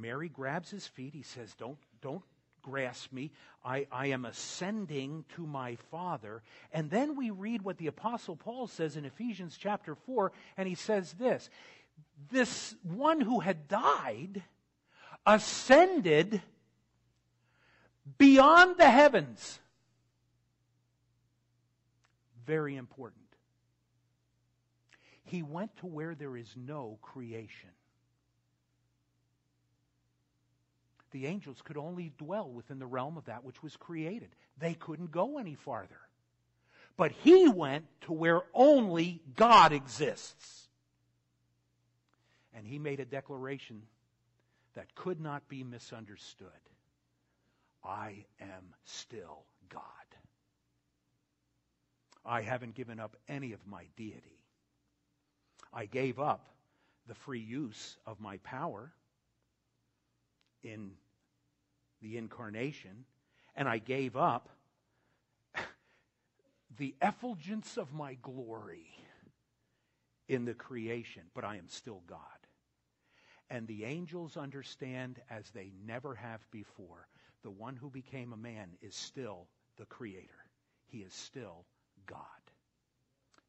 Mary 0.00 0.28
grabs 0.28 0.70
his 0.70 0.86
feet. 0.86 1.14
He 1.14 1.22
says, 1.22 1.54
Don't, 1.54 1.78
don't 2.00 2.22
grasp 2.62 3.12
me. 3.12 3.30
I, 3.64 3.86
I 3.90 4.08
am 4.08 4.24
ascending 4.24 5.24
to 5.36 5.46
my 5.46 5.76
Father. 5.90 6.42
And 6.72 6.90
then 6.90 7.16
we 7.16 7.30
read 7.30 7.62
what 7.62 7.78
the 7.78 7.86
Apostle 7.86 8.36
Paul 8.36 8.66
says 8.66 8.96
in 8.96 9.04
Ephesians 9.04 9.56
chapter 9.58 9.94
4, 9.94 10.32
and 10.56 10.68
he 10.68 10.74
says 10.74 11.12
this 11.14 11.50
This 12.30 12.74
one 12.82 13.20
who 13.20 13.40
had 13.40 13.68
died 13.68 14.42
ascended 15.26 16.40
beyond 18.16 18.76
the 18.78 18.90
heavens. 18.90 19.60
Very 22.46 22.76
important. 22.76 23.24
He 25.24 25.42
went 25.42 25.76
to 25.78 25.86
where 25.86 26.14
there 26.14 26.36
is 26.36 26.54
no 26.56 26.98
creation. 27.02 27.68
The 31.18 31.26
angels 31.26 31.60
could 31.64 31.76
only 31.76 32.12
dwell 32.16 32.48
within 32.48 32.78
the 32.78 32.86
realm 32.86 33.16
of 33.16 33.24
that 33.24 33.42
which 33.42 33.60
was 33.60 33.76
created. 33.76 34.28
They 34.56 34.74
couldn't 34.74 35.10
go 35.10 35.38
any 35.38 35.56
farther. 35.56 35.98
But 36.96 37.10
he 37.10 37.48
went 37.48 37.86
to 38.02 38.12
where 38.12 38.42
only 38.54 39.20
God 39.34 39.72
exists. 39.72 40.68
And 42.54 42.64
he 42.64 42.78
made 42.78 43.00
a 43.00 43.04
declaration 43.04 43.82
that 44.74 44.94
could 44.94 45.20
not 45.20 45.48
be 45.48 45.64
misunderstood. 45.64 46.48
I 47.84 48.24
am 48.40 48.74
still 48.84 49.42
God. 49.68 49.82
I 52.24 52.42
haven't 52.42 52.76
given 52.76 53.00
up 53.00 53.16
any 53.28 53.52
of 53.52 53.66
my 53.66 53.84
deity. 53.96 54.38
I 55.72 55.86
gave 55.86 56.20
up 56.20 56.46
the 57.08 57.14
free 57.14 57.40
use 57.40 57.96
of 58.06 58.20
my 58.20 58.36
power 58.38 58.92
in 60.62 60.92
the 62.02 62.16
incarnation, 62.16 63.04
and 63.56 63.68
I 63.68 63.78
gave 63.78 64.16
up 64.16 64.48
the 66.76 66.94
effulgence 67.02 67.76
of 67.76 67.92
my 67.92 68.14
glory 68.22 68.86
in 70.28 70.44
the 70.44 70.54
creation, 70.54 71.22
but 71.34 71.44
I 71.44 71.56
am 71.56 71.68
still 71.68 72.02
God. 72.06 72.18
And 73.50 73.66
the 73.66 73.84
angels 73.84 74.36
understand 74.36 75.20
as 75.30 75.50
they 75.50 75.72
never 75.86 76.14
have 76.14 76.40
before 76.50 77.08
the 77.42 77.50
one 77.50 77.76
who 77.76 77.88
became 77.88 78.32
a 78.32 78.36
man 78.36 78.70
is 78.82 78.94
still 78.94 79.48
the 79.78 79.86
creator. 79.86 80.44
He 80.86 80.98
is 80.98 81.14
still 81.14 81.64
God. 82.06 82.18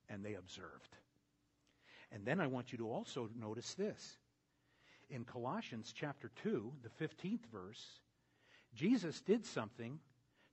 And 0.10 0.24
they 0.24 0.36
observed. 0.36 0.96
And 2.12 2.26
then 2.26 2.40
I 2.40 2.48
want 2.48 2.72
you 2.72 2.78
to 2.80 2.90
also 2.90 3.30
notice 3.38 3.74
this 3.74 4.18
in 5.10 5.26
Colossians 5.26 5.94
chapter 5.96 6.32
2, 6.44 6.72
the 6.84 7.06
15th 7.06 7.46
verse, 7.52 8.00
Jesus 8.76 9.22
did 9.22 9.46
something 9.46 10.00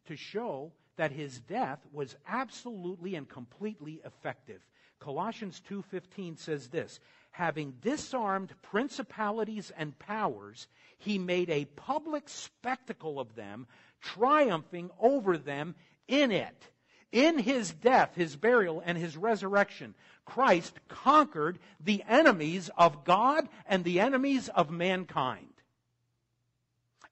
to 0.07 0.17
show 0.17 0.73
that 0.97 1.13
his 1.13 1.41
death 1.41 1.81
was 1.93 2.17
absolutely 2.27 3.15
and 3.15 3.29
completely 3.29 4.01
effective. 4.05 4.61
Colossians 4.99 5.61
2:15 5.69 6.37
says 6.39 6.69
this, 6.69 7.01
having 7.33 7.73
disarmed 7.83 8.55
principalities 8.63 9.71
and 9.77 9.99
powers, 9.99 10.69
he 10.97 11.19
made 11.19 11.51
a 11.51 11.67
public 11.67 12.29
spectacle 12.29 13.21
of 13.21 13.35
them, 13.35 13.67
triumphing 14.01 14.91
over 14.99 15.37
them 15.37 15.75
in 16.09 16.33
it. 16.33 16.71
In 17.13 17.39
his 17.39 17.73
death, 17.73 18.15
his 18.15 18.37
burial, 18.37 18.83
and 18.85 18.97
his 18.97 19.17
resurrection, 19.17 19.95
Christ 20.25 20.81
conquered 20.89 21.59
the 21.79 22.03
enemies 22.09 22.71
of 22.77 23.05
God 23.05 23.49
and 23.67 23.85
the 23.85 24.01
enemies 24.01 24.49
of 24.49 24.71
mankind. 24.71 25.56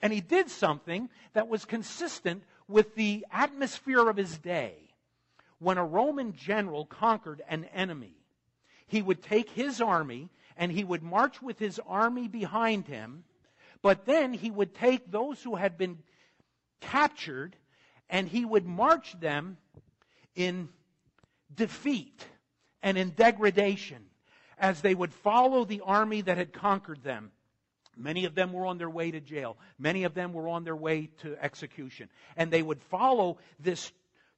And 0.04 0.12
he 0.12 0.20
did 0.20 0.50
something 0.50 1.08
that 1.32 1.48
was 1.48 1.64
consistent 1.64 2.44
with 2.68 2.94
the 2.94 3.24
atmosphere 3.32 4.06
of 4.06 4.18
his 4.18 4.36
day. 4.36 4.74
When 5.60 5.78
a 5.78 5.84
Roman 5.84 6.34
general 6.34 6.84
conquered 6.84 7.40
an 7.48 7.64
enemy, 7.74 8.18
he 8.86 9.00
would 9.00 9.22
take 9.22 9.48
his 9.48 9.80
army 9.80 10.28
and 10.58 10.70
he 10.70 10.84
would 10.84 11.02
march 11.02 11.40
with 11.40 11.58
his 11.58 11.80
army 11.86 12.28
behind 12.28 12.86
him, 12.86 13.24
but 13.80 14.04
then 14.04 14.34
he 14.34 14.50
would 14.50 14.74
take 14.74 15.10
those 15.10 15.42
who 15.42 15.54
had 15.54 15.78
been 15.78 15.96
captured 16.82 17.56
and 18.10 18.28
he 18.28 18.44
would 18.44 18.66
march 18.66 19.18
them 19.18 19.56
in 20.34 20.68
defeat 21.54 22.26
and 22.82 22.98
in 22.98 23.08
degradation 23.08 24.04
as 24.58 24.82
they 24.82 24.94
would 24.94 25.14
follow 25.14 25.64
the 25.64 25.80
army 25.80 26.20
that 26.20 26.36
had 26.36 26.52
conquered 26.52 27.02
them. 27.02 27.32
Many 27.96 28.24
of 28.24 28.34
them 28.34 28.52
were 28.52 28.66
on 28.66 28.78
their 28.78 28.90
way 28.90 29.10
to 29.10 29.20
jail. 29.20 29.56
Many 29.78 30.04
of 30.04 30.14
them 30.14 30.32
were 30.32 30.48
on 30.48 30.64
their 30.64 30.76
way 30.76 31.10
to 31.22 31.36
execution. 31.40 32.08
And 32.36 32.50
they 32.50 32.62
would 32.62 32.82
follow 32.82 33.38
this 33.60 33.92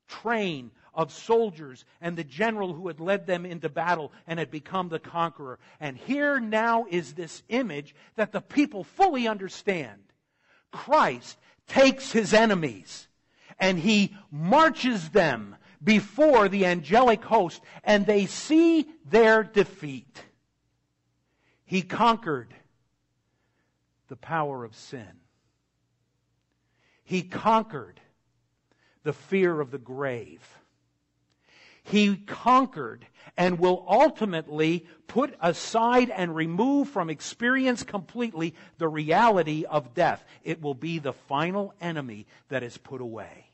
train 0.09 0.71
of 0.95 1.13
soldiers 1.13 1.85
and 2.01 2.17
the 2.17 2.25
general 2.25 2.73
who 2.73 2.89
had 2.89 3.01
led 3.01 3.27
them 3.27 3.45
into 3.45 3.69
battle 3.69 4.13
and 4.27 4.39
had 4.39 4.51
become 4.51 4.89
the 4.89 4.99
conqueror. 4.99 5.59
And 5.79 5.97
here 5.97 6.41
now 6.41 6.87
is 6.89 7.13
this 7.13 7.43
image 7.49 7.95
that 8.17 8.33
the 8.33 8.41
people 8.41 8.85
fully 8.85 9.29
understand. 9.29 10.01
Christ 10.73 11.39
takes 11.69 12.13
his 12.13 12.33
enemies 12.33 13.09
and 13.59 13.79
he 13.79 14.17
marches 14.31 15.11
them 15.11 15.57
before 15.83 16.49
the 16.49 16.67
angelic 16.67 17.23
host 17.25 17.61
and 17.85 18.07
they 18.07 18.27
see 18.27 18.89
their 19.05 19.43
defeat. 19.43 20.25
He 21.65 21.83
conquered 21.83 22.55
the 24.09 24.17
power 24.17 24.65
of 24.65 24.75
sin. 24.75 25.21
He 27.05 27.23
conquered 27.23 28.01
the 29.05 29.13
fear 29.13 29.61
of 29.61 29.71
the 29.71 29.79
grave. 29.79 30.47
He 31.85 32.17
conquered 32.17 33.07
and 33.37 33.61
will 33.61 33.85
ultimately 33.89 34.87
put 35.07 35.37
aside 35.41 36.11
and 36.11 36.35
remove 36.35 36.89
from 36.89 37.09
experience 37.09 37.85
completely 37.85 38.55
the 38.79 38.89
reality 38.89 39.65
of 39.65 39.95
death. 39.95 40.25
It 40.43 40.61
will 40.61 40.75
be 40.75 40.99
the 40.99 41.13
final 41.13 41.73
enemy 41.81 42.27
that 42.49 42.65
is 42.65 42.77
put 42.77 43.01
away. 43.01 43.47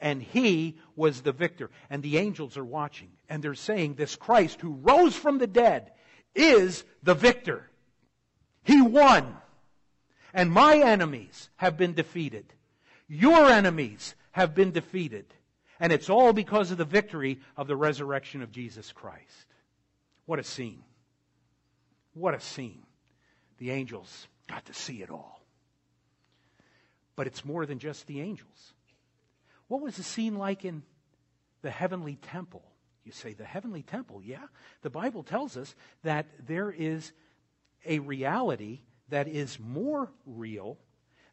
And 0.00 0.22
he 0.22 0.78
was 0.94 1.22
the 1.22 1.32
victor. 1.32 1.70
And 1.90 2.02
the 2.02 2.18
angels 2.18 2.56
are 2.56 2.64
watching. 2.64 3.10
And 3.28 3.42
they're 3.42 3.54
saying, 3.54 3.94
This 3.94 4.14
Christ 4.14 4.60
who 4.60 4.74
rose 4.74 5.16
from 5.16 5.38
the 5.38 5.48
dead 5.48 5.90
is 6.36 6.84
the 7.02 7.14
victor. 7.14 7.68
He 8.62 8.80
won. 8.80 9.36
And 10.34 10.50
my 10.50 10.78
enemies 10.78 11.48
have 11.56 11.76
been 11.76 11.94
defeated. 11.94 12.52
Your 13.08 13.46
enemies 13.46 14.16
have 14.32 14.54
been 14.54 14.72
defeated. 14.72 15.26
And 15.78 15.92
it's 15.92 16.10
all 16.10 16.32
because 16.32 16.72
of 16.72 16.78
the 16.78 16.84
victory 16.84 17.38
of 17.56 17.68
the 17.68 17.76
resurrection 17.76 18.42
of 18.42 18.50
Jesus 18.50 18.90
Christ. 18.90 19.46
What 20.26 20.40
a 20.40 20.44
scene. 20.44 20.82
What 22.14 22.34
a 22.34 22.40
scene. 22.40 22.82
The 23.58 23.70
angels 23.70 24.26
got 24.48 24.66
to 24.66 24.74
see 24.74 25.02
it 25.02 25.10
all. 25.10 25.40
But 27.14 27.28
it's 27.28 27.44
more 27.44 27.64
than 27.64 27.78
just 27.78 28.08
the 28.08 28.20
angels. 28.20 28.74
What 29.68 29.82
was 29.82 29.96
the 29.96 30.02
scene 30.02 30.36
like 30.36 30.64
in 30.64 30.82
the 31.62 31.70
heavenly 31.70 32.16
temple? 32.16 32.64
You 33.04 33.12
say, 33.12 33.34
the 33.34 33.44
heavenly 33.44 33.82
temple, 33.82 34.20
yeah. 34.24 34.46
The 34.82 34.90
Bible 34.90 35.22
tells 35.22 35.56
us 35.56 35.74
that 36.02 36.26
there 36.44 36.70
is 36.70 37.12
a 37.86 38.00
reality 38.00 38.80
that 39.14 39.28
is 39.28 39.60
more 39.60 40.10
real 40.26 40.76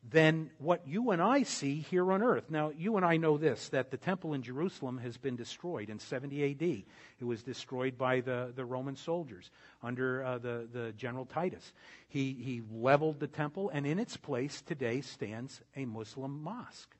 than 0.07 0.51
what 0.59 0.87
you 0.87 1.09
and 1.09 1.19
I 1.19 1.41
see 1.41 1.79
here 1.79 2.11
on 2.11 2.21
earth. 2.21 2.43
Now, 2.47 2.69
you 2.77 2.95
and 2.95 3.03
I 3.03 3.17
know 3.17 3.39
this 3.39 3.69
that 3.69 3.89
the 3.89 3.97
temple 3.97 4.35
in 4.35 4.43
Jerusalem 4.43 4.99
has 4.99 5.17
been 5.17 5.35
destroyed 5.35 5.89
in 5.89 5.97
70 5.97 6.51
AD. 6.51 6.61
It 6.61 7.25
was 7.25 7.41
destroyed 7.41 7.97
by 7.97 8.21
the, 8.21 8.53
the 8.55 8.65
Roman 8.65 8.95
soldiers 8.95 9.49
under 9.81 10.23
uh, 10.23 10.37
the, 10.37 10.67
the 10.71 10.91
General 10.91 11.25
Titus. 11.25 11.73
He, 12.07 12.33
he 12.33 12.61
leveled 12.71 13.19
the 13.19 13.25
temple, 13.25 13.71
and 13.73 13.87
in 13.87 13.97
its 13.97 14.15
place 14.15 14.61
today 14.61 15.01
stands 15.01 15.59
a 15.75 15.85
Muslim 15.85 16.43
mosque 16.43 16.95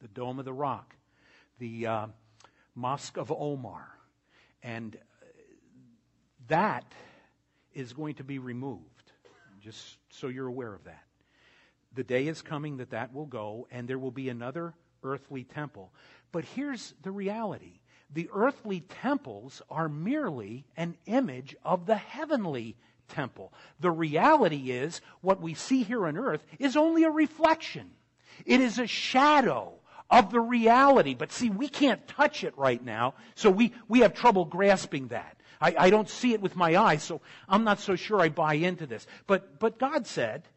the 0.00 0.08
Dome 0.08 0.38
of 0.38 0.44
the 0.44 0.52
Rock, 0.52 0.94
the 1.58 1.88
uh, 1.88 2.06
Mosque 2.76 3.16
of 3.16 3.32
Omar. 3.32 3.88
And 4.62 4.96
that 6.46 6.84
is 7.74 7.92
going 7.92 8.14
to 8.14 8.24
be 8.24 8.38
removed, 8.38 8.99
just 9.60 9.98
so 10.10 10.28
you're 10.28 10.46
aware 10.46 10.74
of 10.74 10.84
that. 10.84 11.04
The 11.94 12.04
day 12.04 12.28
is 12.28 12.42
coming 12.42 12.76
that 12.78 12.90
that 12.90 13.12
will 13.12 13.26
go, 13.26 13.66
and 13.70 13.88
there 13.88 13.98
will 13.98 14.10
be 14.10 14.28
another 14.28 14.74
earthly 15.02 15.44
temple. 15.44 15.92
But 16.32 16.44
here's 16.44 16.94
the 17.02 17.10
reality 17.10 17.80
the 18.12 18.28
earthly 18.32 18.80
temples 18.80 19.62
are 19.70 19.88
merely 19.88 20.64
an 20.76 20.96
image 21.06 21.54
of 21.64 21.86
the 21.86 21.96
heavenly 21.96 22.76
temple. 23.08 23.52
The 23.78 23.90
reality 23.90 24.72
is, 24.72 25.00
what 25.20 25.40
we 25.40 25.54
see 25.54 25.82
here 25.82 26.06
on 26.06 26.16
earth 26.16 26.44
is 26.58 26.76
only 26.76 27.04
a 27.04 27.10
reflection, 27.10 27.90
it 28.46 28.60
is 28.60 28.78
a 28.78 28.86
shadow 28.86 29.74
of 30.10 30.32
the 30.32 30.40
reality. 30.40 31.14
But 31.14 31.32
see, 31.32 31.50
we 31.50 31.68
can't 31.68 32.06
touch 32.08 32.42
it 32.42 32.56
right 32.58 32.84
now, 32.84 33.14
so 33.34 33.50
we, 33.50 33.72
we 33.88 34.00
have 34.00 34.14
trouble 34.14 34.44
grasping 34.44 35.08
that. 35.08 35.36
I, 35.60 35.74
I 35.78 35.90
don't 35.90 36.08
see 36.08 36.32
it 36.32 36.40
with 36.40 36.56
my 36.56 36.76
eyes, 36.76 37.02
so 37.02 37.20
I'm 37.48 37.64
not 37.64 37.80
so 37.80 37.96
sure 37.96 38.20
I 38.20 38.30
buy 38.30 38.54
into 38.54 38.86
this. 38.86 39.06
But, 39.26 39.58
but 39.58 39.78
God 39.78 40.06
said 40.06 40.48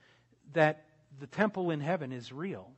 that 0.54 0.86
the 1.20 1.28
temple 1.28 1.72
in 1.72 1.82
heaven 1.82 2.12
is 2.12 2.32
real, 2.32 2.72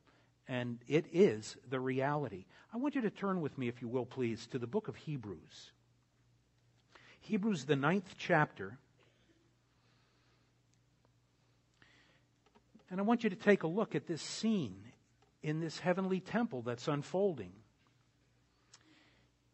and 0.48 0.80
it 0.88 1.06
is 1.14 1.56
the 1.70 1.80
reality. 1.80 2.46
I 2.74 2.78
want 2.78 2.96
you 2.96 3.02
to 3.02 3.10
turn 3.10 3.42
with 3.42 3.58
me, 3.58 3.68
if 3.68 3.82
you 3.82 3.88
will, 3.88 4.06
please, 4.06 4.48
to 4.48 4.60
the 4.60 4.68
book 4.68 4.88
of 4.88 4.96
Hebrews. 4.96 5.72
Hebrews, 7.22 7.66
the 7.66 7.76
ninth 7.76 8.16
chapter. 8.18 8.78
And 12.90 13.00
I 13.00 13.04
want 13.04 13.24
you 13.24 13.30
to 13.30 13.36
take 13.36 13.64
a 13.64 13.68
look 13.68 13.96
at 13.96 14.08
this 14.08 14.22
scene 14.22 14.84
in 15.42 15.60
this 15.60 15.80
heavenly 15.80 16.20
temple 16.20 16.64
that's 16.64 16.88
unfolding. 16.88 17.52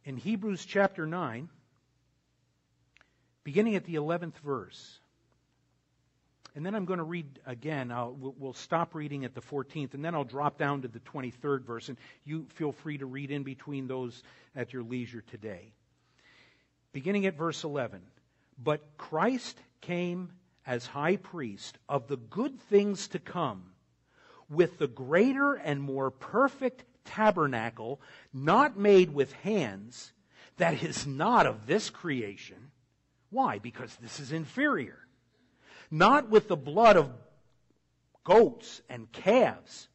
In 0.04 0.18
Hebrews 0.18 0.66
chapter 0.66 1.06
9, 1.06 1.50
beginning 3.44 3.76
at 3.76 3.86
the 3.86 3.96
11th 3.96 4.38
verse, 4.44 5.00
and 6.56 6.66
then 6.66 6.76
I'm 6.76 6.86
going 6.86 6.98
to 6.98 7.06
read 7.06 7.40
again. 7.46 7.92
I'll, 7.92 8.14
we'll 8.14 8.54
stop 8.54 8.94
reading 8.94 9.24
at 9.24 9.34
the 9.34 9.42
14th, 9.42 9.94
and 9.94 10.04
then 10.04 10.14
I'll 10.14 10.26
drop 10.26 10.58
down 10.58 10.82
to 10.82 10.88
the 10.88 11.00
23rd 11.00 11.64
verse, 11.64 11.88
and 11.88 11.98
you 12.26 12.46
feel 12.56 12.74
free 12.74 12.98
to 12.98 13.06
read 13.06 13.32
in 13.32 13.44
between 13.44 13.88
those 13.88 14.22
at 14.56 14.74
your 14.74 14.84
leisure 14.84 15.22
today. 15.22 15.72
Beginning 16.92 17.26
at 17.26 17.38
verse 17.38 17.64
11. 17.64 18.02
But 18.62 18.82
Christ 18.98 19.58
came 19.80 20.32
as 20.66 20.86
high 20.86 21.16
priest 21.16 21.78
of 21.88 22.08
the 22.08 22.18
good 22.18 22.60
things 22.60 23.08
to 23.10 23.20
come 23.20 23.64
with 24.50 24.78
the 24.78 24.88
greater 24.88 25.54
and 25.54 25.82
more 25.82 26.12
perfect 26.12 26.84
tabernacle, 27.06 28.02
not 28.34 28.78
made 28.78 29.14
with 29.14 29.32
hands, 29.32 30.12
that 30.58 30.84
is 30.84 31.08
not 31.08 31.48
of 31.48 31.66
this 31.66 31.90
creation. 31.90 32.71
Why? 33.32 33.58
Because 33.58 33.96
this 33.96 34.20
is 34.20 34.32
inferior. 34.32 35.00
Not 35.90 36.30
with 36.30 36.48
the 36.48 36.58
blood 36.58 36.98
of 36.98 37.10
goats 38.24 38.82
and 38.88 39.12
calves, 39.12 39.88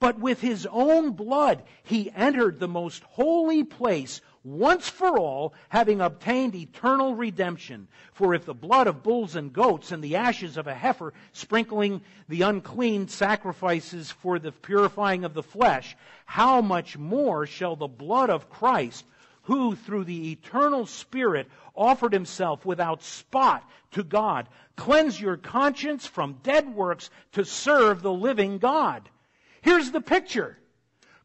but 0.00 0.18
with 0.18 0.40
his 0.40 0.66
own 0.68 1.12
blood 1.12 1.62
he 1.84 2.10
entered 2.10 2.58
the 2.58 2.66
most 2.66 3.04
holy 3.04 3.62
place 3.62 4.20
once 4.44 4.88
for 4.88 5.16
all, 5.16 5.54
having 5.68 6.00
obtained 6.00 6.56
eternal 6.56 7.14
redemption. 7.14 7.86
For 8.12 8.34
if 8.34 8.44
the 8.44 8.54
blood 8.54 8.88
of 8.88 9.04
bulls 9.04 9.36
and 9.36 9.52
goats 9.52 9.92
and 9.92 10.02
the 10.02 10.16
ashes 10.16 10.56
of 10.56 10.66
a 10.66 10.74
heifer 10.74 11.14
sprinkling 11.32 12.00
the 12.28 12.42
unclean 12.42 13.06
sacrifices 13.06 14.10
for 14.10 14.40
the 14.40 14.50
purifying 14.50 15.24
of 15.24 15.34
the 15.34 15.44
flesh, 15.44 15.96
how 16.26 16.60
much 16.60 16.98
more 16.98 17.46
shall 17.46 17.76
the 17.76 17.86
blood 17.86 18.30
of 18.30 18.50
Christ, 18.50 19.04
who 19.42 19.74
through 19.74 20.04
the 20.04 20.32
eternal 20.32 20.86
Spirit 20.86 21.48
offered 21.74 22.12
himself 22.12 22.64
without 22.64 23.02
spot 23.02 23.68
to 23.92 24.02
God, 24.02 24.48
cleanse 24.76 25.20
your 25.20 25.36
conscience 25.36 26.06
from 26.06 26.38
dead 26.42 26.74
works 26.74 27.10
to 27.32 27.44
serve 27.44 28.02
the 28.02 28.12
living 28.12 28.58
God? 28.58 29.08
Here's 29.60 29.90
the 29.90 30.00
picture. 30.00 30.58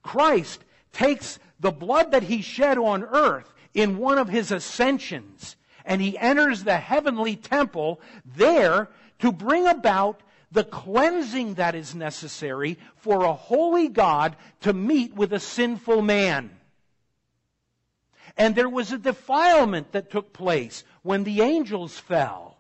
Christ 0.04 0.64
takes 0.94 1.40
the 1.60 1.72
blood 1.72 2.12
that 2.12 2.24
he 2.24 2.42
shed 2.42 2.78
on 2.78 3.04
earth 3.04 3.54
in 3.74 3.98
one 3.98 4.18
of 4.18 4.30
his 4.30 4.52
ascensions, 4.52 5.56
and 5.86 6.02
he 6.02 6.18
enters 6.18 6.64
the 6.64 6.78
heavenly 6.78 7.36
temple 7.36 8.02
there 8.26 8.90
to 9.20 9.32
bring 9.32 9.68
about 9.68 10.22
the 10.52 10.64
cleansing 10.64 11.56
that 11.56 11.76
is 11.76 11.94
necessary 11.94 12.78
for 12.96 13.24
a 13.24 13.34
holy 13.34 13.90
God 13.90 14.36
to 14.62 14.74
meet 14.74 15.14
with 15.14 15.34
a 15.34 15.40
sinful 15.40 16.02
man. 16.02 16.52
And 18.38 18.56
there 18.56 18.70
was 18.70 18.92
a 18.92 18.98
defilement 18.98 19.92
that 19.94 20.12
took 20.12 20.32
place 20.32 20.84
when 21.02 21.24
the 21.24 21.42
angels 21.42 21.98
fell. 21.98 22.58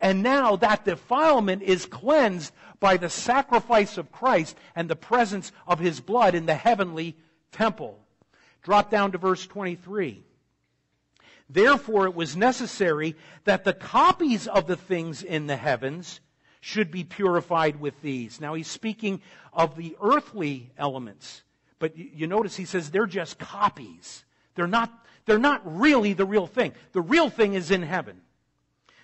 And 0.00 0.22
now 0.22 0.56
that 0.56 0.84
defilement 0.84 1.62
is 1.62 1.84
cleansed 1.84 2.54
by 2.80 2.96
the 2.96 3.10
sacrifice 3.10 3.98
of 3.98 4.10
Christ 4.10 4.56
and 4.74 4.88
the 4.88 4.96
presence 4.96 5.52
of 5.66 5.78
his 5.78 6.00
blood 6.00 6.34
in 6.34 6.46
the 6.46 6.54
heavenly 6.54 7.16
temple. 7.52 7.98
Drop 8.62 8.90
down 8.90 9.12
to 9.12 9.18
verse 9.18 9.46
23. 9.46 10.24
Therefore, 11.50 12.06
it 12.06 12.14
was 12.14 12.36
necessary 12.36 13.16
that 13.44 13.64
the 13.64 13.72
copies 13.72 14.46
of 14.46 14.66
the 14.66 14.76
things 14.76 15.22
in 15.22 15.46
the 15.46 15.56
heavens 15.56 16.20
should 16.60 16.90
be 16.90 17.04
purified 17.04 17.80
with 17.80 18.00
these. 18.02 18.40
Now, 18.40 18.54
he's 18.54 18.68
speaking 18.68 19.20
of 19.52 19.76
the 19.76 19.96
earthly 20.00 20.70
elements. 20.78 21.42
But 21.78 21.96
you 21.96 22.26
notice 22.26 22.56
he 22.56 22.66
says 22.66 22.90
they're 22.90 23.06
just 23.06 23.38
copies. 23.38 24.24
They're 24.54 24.66
not, 24.66 24.92
they're 25.30 25.38
not 25.38 25.62
really 25.64 26.12
the 26.12 26.26
real 26.26 26.48
thing. 26.48 26.72
The 26.92 27.00
real 27.00 27.30
thing 27.30 27.54
is 27.54 27.70
in 27.70 27.82
heaven. 27.82 28.22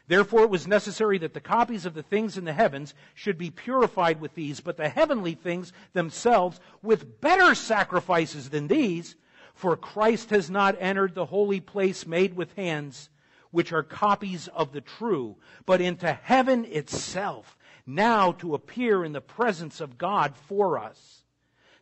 Therefore, 0.08 0.42
it 0.42 0.50
was 0.50 0.66
necessary 0.66 1.18
that 1.18 1.34
the 1.34 1.40
copies 1.40 1.86
of 1.86 1.94
the 1.94 2.02
things 2.02 2.36
in 2.36 2.44
the 2.44 2.52
heavens 2.52 2.94
should 3.14 3.38
be 3.38 3.50
purified 3.50 4.20
with 4.20 4.34
these, 4.34 4.60
but 4.60 4.76
the 4.76 4.88
heavenly 4.88 5.34
things 5.34 5.72
themselves 5.92 6.60
with 6.82 7.20
better 7.20 7.54
sacrifices 7.54 8.50
than 8.50 8.66
these. 8.66 9.14
For 9.54 9.76
Christ 9.76 10.30
has 10.30 10.50
not 10.50 10.76
entered 10.80 11.14
the 11.14 11.26
holy 11.26 11.60
place 11.60 12.06
made 12.06 12.34
with 12.34 12.54
hands, 12.54 13.08
which 13.52 13.72
are 13.72 13.82
copies 13.82 14.48
of 14.48 14.72
the 14.72 14.80
true, 14.80 15.36
but 15.64 15.80
into 15.80 16.12
heaven 16.12 16.64
itself, 16.64 17.56
now 17.86 18.32
to 18.32 18.54
appear 18.54 19.04
in 19.04 19.12
the 19.12 19.20
presence 19.20 19.80
of 19.80 19.96
God 19.96 20.36
for 20.36 20.78
us. 20.78 21.22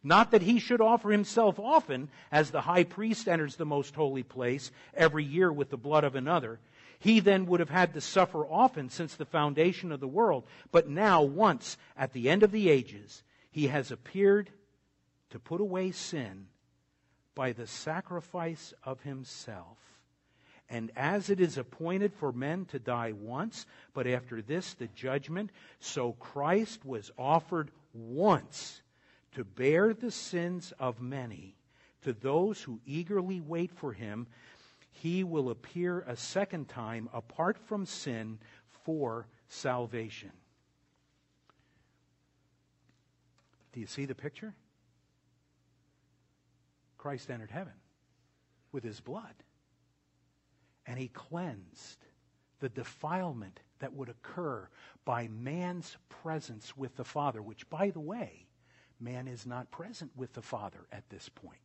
Not 0.04 0.30
that 0.30 0.42
he 0.42 0.60
should 0.60 0.80
offer 0.80 1.10
himself 1.10 1.58
often, 1.58 2.10
as 2.30 2.50
the 2.50 2.60
high 2.60 2.84
priest 2.84 3.26
enters 3.26 3.56
the 3.56 3.64
most 3.64 3.96
holy 3.96 4.22
place 4.22 4.70
every 4.92 5.24
year 5.24 5.50
with 5.50 5.70
the 5.70 5.76
blood 5.76 6.04
of 6.04 6.14
another 6.14 6.60
he 7.04 7.20
then 7.20 7.44
would 7.44 7.60
have 7.60 7.68
had 7.68 7.92
to 7.92 8.00
suffer 8.00 8.46
often 8.46 8.88
since 8.88 9.14
the 9.14 9.26
foundation 9.26 9.92
of 9.92 10.00
the 10.00 10.08
world. 10.08 10.44
But 10.72 10.88
now, 10.88 11.22
once, 11.22 11.76
at 11.98 12.14
the 12.14 12.30
end 12.30 12.42
of 12.42 12.50
the 12.50 12.70
ages, 12.70 13.22
he 13.50 13.66
has 13.66 13.90
appeared 13.90 14.50
to 15.28 15.38
put 15.38 15.60
away 15.60 15.90
sin 15.90 16.46
by 17.34 17.52
the 17.52 17.66
sacrifice 17.66 18.72
of 18.84 19.02
himself. 19.02 19.76
And 20.70 20.90
as 20.96 21.28
it 21.28 21.40
is 21.40 21.58
appointed 21.58 22.14
for 22.14 22.32
men 22.32 22.64
to 22.66 22.78
die 22.78 23.12
once, 23.12 23.66
but 23.92 24.06
after 24.06 24.40
this 24.40 24.72
the 24.72 24.88
judgment, 24.88 25.50
so 25.80 26.12
Christ 26.12 26.86
was 26.86 27.10
offered 27.18 27.70
once 27.92 28.80
to 29.34 29.44
bear 29.44 29.94
the 29.94 30.10
sins 30.10 30.72
of 30.78 31.00
many 31.00 31.56
to 32.02 32.12
those 32.12 32.62
who 32.62 32.80
eagerly 32.86 33.40
wait 33.40 33.72
for 33.72 33.92
him 33.92 34.26
he 34.90 35.24
will 35.24 35.50
appear 35.50 36.00
a 36.06 36.16
second 36.16 36.68
time 36.68 37.08
apart 37.12 37.58
from 37.58 37.84
sin 37.84 38.38
for 38.84 39.26
salvation. 39.48 40.30
Do 43.72 43.80
you 43.80 43.86
see 43.86 44.04
the 44.04 44.14
picture? 44.14 44.54
Christ 46.96 47.28
entered 47.28 47.50
heaven 47.50 47.72
with 48.70 48.84
his 48.84 49.00
blood. 49.00 49.34
And 50.86 50.98
he 50.98 51.08
cleansed 51.08 51.98
the 52.60 52.68
defilement 52.68 53.60
that 53.80 53.92
would 53.94 54.08
occur 54.08 54.68
by 55.04 55.28
man's 55.28 55.96
presence 56.08 56.76
with 56.76 56.96
the 56.96 57.04
Father, 57.04 57.42
which, 57.42 57.68
by 57.68 57.90
the 57.90 58.00
way, 58.00 58.43
man 59.00 59.28
is 59.28 59.46
not 59.46 59.70
present 59.70 60.10
with 60.16 60.32
the 60.32 60.42
Father 60.42 60.86
at 60.92 61.08
this 61.10 61.28
point. 61.28 61.58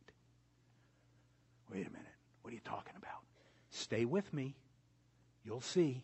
Wait 1.70 1.86
a 1.86 1.90
minute. 1.90 2.06
What 2.42 2.50
are 2.50 2.54
you 2.54 2.60
talking 2.64 2.94
about? 2.96 3.22
Stay 3.70 4.04
with 4.04 4.32
me. 4.32 4.56
You'll 5.44 5.60
see. 5.60 6.02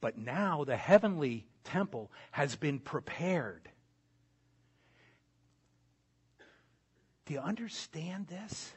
But 0.00 0.18
now 0.18 0.64
the 0.64 0.76
heavenly 0.76 1.46
temple 1.64 2.12
has 2.30 2.56
been 2.56 2.78
prepared. 2.78 3.68
Do 7.26 7.34
you 7.34 7.40
understand 7.40 8.28
this? 8.28 8.72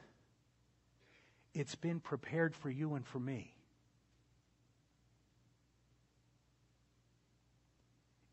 It's 1.53 1.75
been 1.75 1.99
prepared 1.99 2.55
for 2.55 2.69
you 2.69 2.95
and 2.95 3.05
for 3.05 3.19
me. 3.19 3.53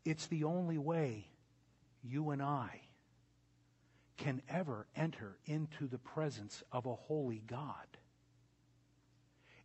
It's 0.05 0.27
the 0.27 0.43
only 0.43 0.77
way 0.77 1.27
you 2.03 2.29
and 2.29 2.41
I 2.41 2.84
can 4.17 4.41
ever 4.49 4.87
enter 4.95 5.37
into 5.45 5.87
the 5.87 5.97
presence 5.97 6.63
of 6.71 6.85
a 6.85 6.95
holy 6.95 7.43
God. 7.47 7.97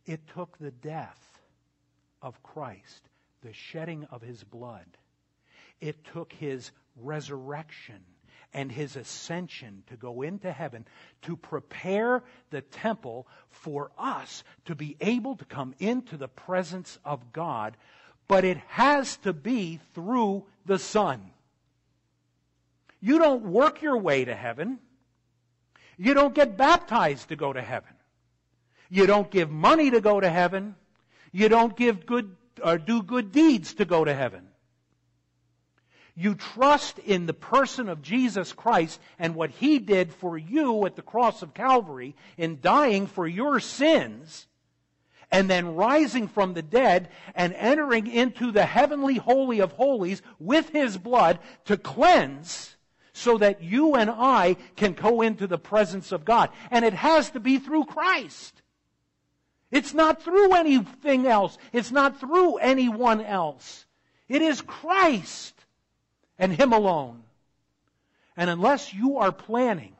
It 0.05 0.27
took 0.33 0.57
the 0.57 0.71
death 0.71 1.39
of 2.21 2.41
Christ, 2.43 3.09
the 3.41 3.53
shedding 3.53 4.05
of 4.11 4.21
his 4.21 4.43
blood. 4.43 4.85
It 5.79 6.03
took 6.03 6.33
his 6.33 6.71
resurrection 6.95 8.03
and 8.53 8.71
his 8.71 8.95
ascension 8.95 9.83
to 9.87 9.95
go 9.95 10.21
into 10.21 10.51
heaven 10.51 10.85
to 11.21 11.37
prepare 11.37 12.23
the 12.49 12.61
temple 12.61 13.27
for 13.49 13.91
us 13.97 14.43
to 14.65 14.75
be 14.75 14.97
able 14.99 15.35
to 15.37 15.45
come 15.45 15.73
into 15.79 16.17
the 16.17 16.27
presence 16.27 16.99
of 17.05 17.31
God. 17.31 17.77
But 18.27 18.43
it 18.43 18.57
has 18.67 19.17
to 19.17 19.33
be 19.33 19.79
through 19.93 20.45
the 20.65 20.79
Son. 20.79 21.31
You 23.01 23.17
don't 23.17 23.43
work 23.43 23.81
your 23.81 23.97
way 23.97 24.25
to 24.25 24.35
heaven. 24.35 24.79
You 25.97 26.13
don't 26.13 26.35
get 26.35 26.55
baptized 26.55 27.29
to 27.29 27.35
go 27.35 27.51
to 27.51 27.61
heaven. 27.61 27.93
You 28.89 29.07
don't 29.07 29.29
give 29.29 29.49
money 29.49 29.89
to 29.91 30.01
go 30.01 30.19
to 30.19 30.29
heaven. 30.29 30.75
You 31.31 31.49
don't 31.49 31.75
give 31.75 32.05
good 32.05 32.35
or 32.63 32.77
do 32.77 33.01
good 33.01 33.31
deeds 33.31 33.73
to 33.75 33.85
go 33.85 34.05
to 34.05 34.13
heaven. 34.13 34.47
You 36.13 36.35
trust 36.35 36.99
in 36.99 37.25
the 37.25 37.33
person 37.33 37.89
of 37.89 38.01
Jesus 38.01 38.53
Christ 38.53 38.99
and 39.17 39.33
what 39.33 39.49
He 39.49 39.79
did 39.79 40.13
for 40.13 40.37
you 40.37 40.85
at 40.85 40.95
the 40.95 41.01
cross 41.01 41.41
of 41.41 41.53
Calvary 41.53 42.15
in 42.37 42.59
dying 42.61 43.07
for 43.07 43.25
your 43.25 43.59
sins 43.59 44.47
and 45.31 45.49
then 45.49 45.75
rising 45.75 46.27
from 46.27 46.53
the 46.53 46.61
dead 46.61 47.09
and 47.33 47.53
entering 47.53 48.07
into 48.07 48.51
the 48.51 48.65
heavenly 48.65 49.15
holy 49.15 49.59
of 49.59 49.71
holies 49.71 50.21
with 50.37 50.69
His 50.69 50.97
blood 50.97 51.39
to 51.65 51.77
cleanse 51.77 52.75
so 53.13 53.37
that 53.37 53.61
you 53.61 53.95
and 53.95 54.09
I 54.09 54.55
can 54.75 54.93
go 54.93 55.21
into 55.21 55.47
the 55.47 55.57
presence 55.57 56.11
of 56.11 56.25
God. 56.25 56.49
And 56.69 56.85
it 56.85 56.93
has 56.93 57.31
to 57.31 57.39
be 57.39 57.59
through 57.59 57.85
Christ. 57.85 58.61
It's 59.69 59.93
not 59.93 60.21
through 60.21 60.53
anything 60.53 61.27
else. 61.27 61.57
It's 61.71 61.91
not 61.91 62.19
through 62.19 62.57
anyone 62.57 63.21
else. 63.21 63.85
It 64.27 64.41
is 64.41 64.61
Christ 64.61 65.53
and 66.37 66.53
Him 66.53 66.73
alone. 66.73 67.23
And 68.37 68.49
unless 68.49 68.93
you 68.93 69.17
are 69.17 69.31
planning 69.31 69.95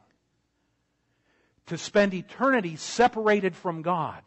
to 1.67 1.77
spend 1.77 2.13
eternity 2.13 2.75
separated 2.75 3.55
from 3.55 3.81
God, 3.81 4.21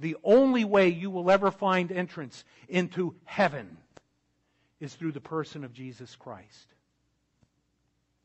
the 0.00 0.16
only 0.22 0.64
way 0.64 0.88
you 0.88 1.10
will 1.10 1.30
ever 1.30 1.50
find 1.50 1.90
entrance 1.90 2.44
into 2.68 3.14
heaven 3.24 3.76
is 4.80 4.94
through 4.94 5.12
the 5.12 5.20
person 5.20 5.64
of 5.64 5.72
Jesus 5.72 6.14
Christ. 6.14 6.74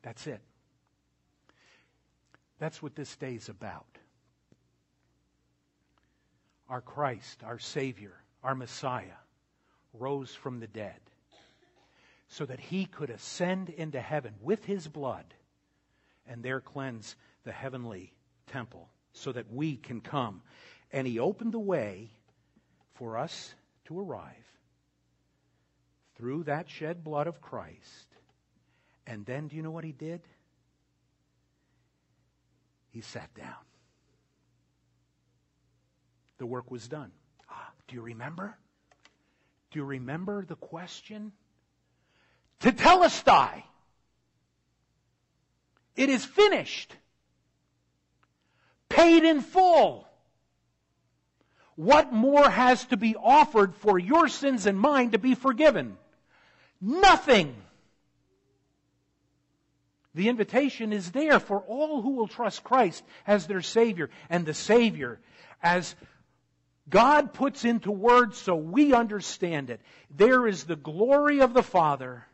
That's 0.03 0.27
it. 0.27 0.41
That's 2.59 2.81
what 2.81 2.95
this 2.95 3.15
day 3.15 3.35
is 3.35 3.49
about 3.49 3.85
our 6.69 6.81
Christ, 6.81 7.43
our 7.43 7.59
Savior, 7.59 8.13
our 8.43 8.55
Messiah, 8.55 9.19
rose 9.93 10.33
from 10.33 10.59
the 10.59 10.67
dead 10.67 10.99
so 12.27 12.45
that 12.45 12.59
he 12.59 12.85
could 12.85 13.09
ascend 13.09 13.69
into 13.69 13.99
heaven 13.99 14.33
with 14.41 14.65
his 14.65 14.87
blood 14.87 15.25
and 16.27 16.41
there 16.41 16.61
cleanse 16.61 17.15
the 17.43 17.51
heavenly 17.51 18.13
temple 18.47 18.89
so 19.11 19.31
that 19.31 19.51
we 19.51 19.75
can 19.75 20.01
come. 20.01 20.41
And 20.91 21.05
he 21.05 21.19
opened 21.19 21.51
the 21.53 21.59
way 21.59 22.11
for 22.95 23.17
us 23.17 23.53
to 23.85 23.99
arrive 23.99 24.47
through 26.15 26.43
that 26.43 26.69
shed 26.69 27.03
blood 27.03 27.27
of 27.27 27.41
Christ. 27.41 28.12
And 29.05 29.25
then, 29.25 29.47
do 29.47 29.55
you 29.55 29.61
know 29.61 29.71
what 29.71 29.83
he 29.83 29.91
did? 29.91 30.21
He 32.91 33.01
sat 33.01 33.33
down 33.33 33.55
the 36.43 36.47
work 36.47 36.69
was 36.69 36.89
done. 36.89 37.09
Ah, 37.49 37.69
do 37.87 37.95
you 37.95 38.01
remember? 38.01 38.57
Do 39.71 39.79
you 39.79 39.85
remember 39.85 40.43
the 40.43 40.57
question? 40.57 41.31
To 42.59 42.73
tell 42.73 43.01
us 43.01 43.23
Tetelestai. 43.23 43.63
It 45.95 46.09
is 46.09 46.25
finished. 46.25 46.93
Paid 48.89 49.23
in 49.23 49.39
full. 49.39 50.05
What 51.75 52.11
more 52.11 52.49
has 52.49 52.83
to 52.87 52.97
be 52.97 53.15
offered 53.15 53.73
for 53.75 53.97
your 53.97 54.27
sins 54.27 54.65
and 54.65 54.77
mine 54.77 55.11
to 55.11 55.17
be 55.17 55.33
forgiven? 55.33 55.95
Nothing. 56.81 57.55
The 60.15 60.29
invitation 60.29 60.93
is 60.93 61.11
there 61.11 61.39
for 61.39 61.59
all 61.61 62.01
who 62.01 62.11
will 62.11 62.27
trust 62.27 62.63
Christ 62.63 63.03
as 63.25 63.47
their 63.47 63.61
Savior, 63.61 64.09
and 64.29 64.45
the 64.45 64.53
Savior 64.53 65.19
as 65.61 65.95
God 66.89 67.33
puts 67.33 67.65
into 67.65 67.91
words 67.91 68.37
so 68.37 68.55
we 68.55 68.93
understand 68.93 69.69
it. 69.69 69.81
There 70.15 70.47
is 70.47 70.65
the 70.65 70.75
glory 70.75 71.41
of 71.41 71.53
the 71.53 71.63
Father, 71.63 72.25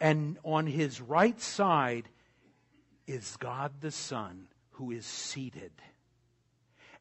and 0.00 0.38
on 0.44 0.66
his 0.66 1.00
right 1.00 1.40
side 1.40 2.08
is 3.06 3.36
God 3.38 3.72
the 3.80 3.90
Son 3.90 4.46
who 4.72 4.92
is 4.92 5.06
seated. 5.06 5.72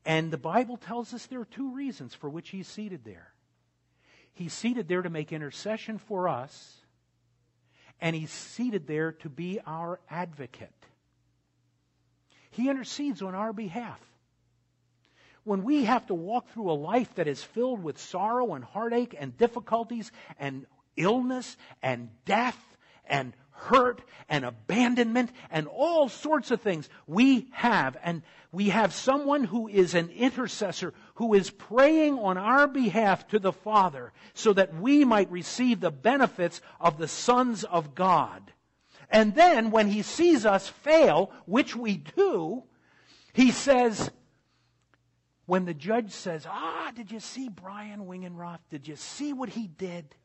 And 0.06 0.32
the 0.32 0.38
Bible 0.38 0.78
tells 0.78 1.14
us 1.14 1.26
there 1.26 1.42
are 1.42 1.46
two 1.46 1.74
reasons 1.74 2.16
for 2.16 2.30
which 2.30 2.50
he's 2.50 2.68
seated 2.68 3.04
there. 3.04 3.34
He's 4.34 4.54
seated 4.54 4.88
there 4.88 5.02
to 5.02 5.10
make 5.10 5.34
intercession 5.34 5.98
for 5.98 6.30
us, 6.30 6.79
and 8.02 8.16
he's 8.16 8.32
seated 8.32 8.88
there 8.88 9.12
to 9.14 9.30
be 9.30 9.60
our 9.66 10.00
advocate. 10.10 10.74
He 12.52 12.70
intercedes 12.70 13.22
on 13.22 13.36
our 13.36 13.54
behalf. 13.54 14.00
when 15.45 15.64
we 15.64 15.86
have 15.86 16.06
to 16.08 16.14
walk 16.14 16.50
through 16.50 16.70
a 16.70 16.74
life 16.74 17.16
that 17.16 17.28
is 17.28 17.41
filled 17.41 17.82
with 17.82 17.97
sorrow 17.97 18.54
and 18.54 18.64
heartache 18.64 19.16
and 19.18 19.36
difficulties 19.38 20.12
and 20.38 20.66
illness 20.95 21.58
and 21.82 22.10
death 22.26 22.60
and 23.06 23.34
hurt 23.60 24.01
and 24.30 24.45
abandonment 24.45 25.32
and 25.51 25.68
all 25.68 26.10
sorts 26.10 26.51
of 26.51 26.62
things 26.62 26.89
we 27.07 27.47
have. 27.51 27.97
And 28.03 28.22
we 28.51 28.70
have 28.70 28.93
someone 28.93 29.43
who 29.43 29.68
is 29.68 29.93
an 29.93 30.10
intercessor 30.10 30.93
who 31.16 31.34
is 31.34 31.49
praying 31.49 32.18
on 32.18 32.38
our 32.38 32.68
behalf 32.68 33.28
to 33.30 33.39
the 33.39 33.53
Father 33.53 34.12
so 34.34 34.53
that 34.53 34.74
we 34.76 35.05
might 35.05 35.30
receive 35.32 35.80
the 35.80 35.91
benefits 35.91 36.62
of 36.80 36.97
the 36.97 37.07
sons 37.07 37.64
of 37.64 37.95
God. 37.95 38.53
And 39.10 39.36
then 39.36 39.72
when 39.72 39.88
he 39.88 40.01
sees 40.01 40.45
us 40.45 40.68
fail, 40.68 41.32
which 41.45 41.76
we 41.76 41.97
do, 41.97 42.64
he 43.34 43.51
says, 43.51 44.12
when 45.45 45.66
the 45.66 45.74
judge 45.74 46.12
says, 46.12 46.45
Ah, 46.47 46.91
did 46.95 47.12
you 47.12 47.20
see 47.20 47.49
Brian 47.49 48.05
Wingenroth? 48.05 48.60
Did 48.70 48.88
you 48.88 48.95
see 48.95 49.34
what 49.34 49.49
he 49.49 49.68
did? 49.68 50.16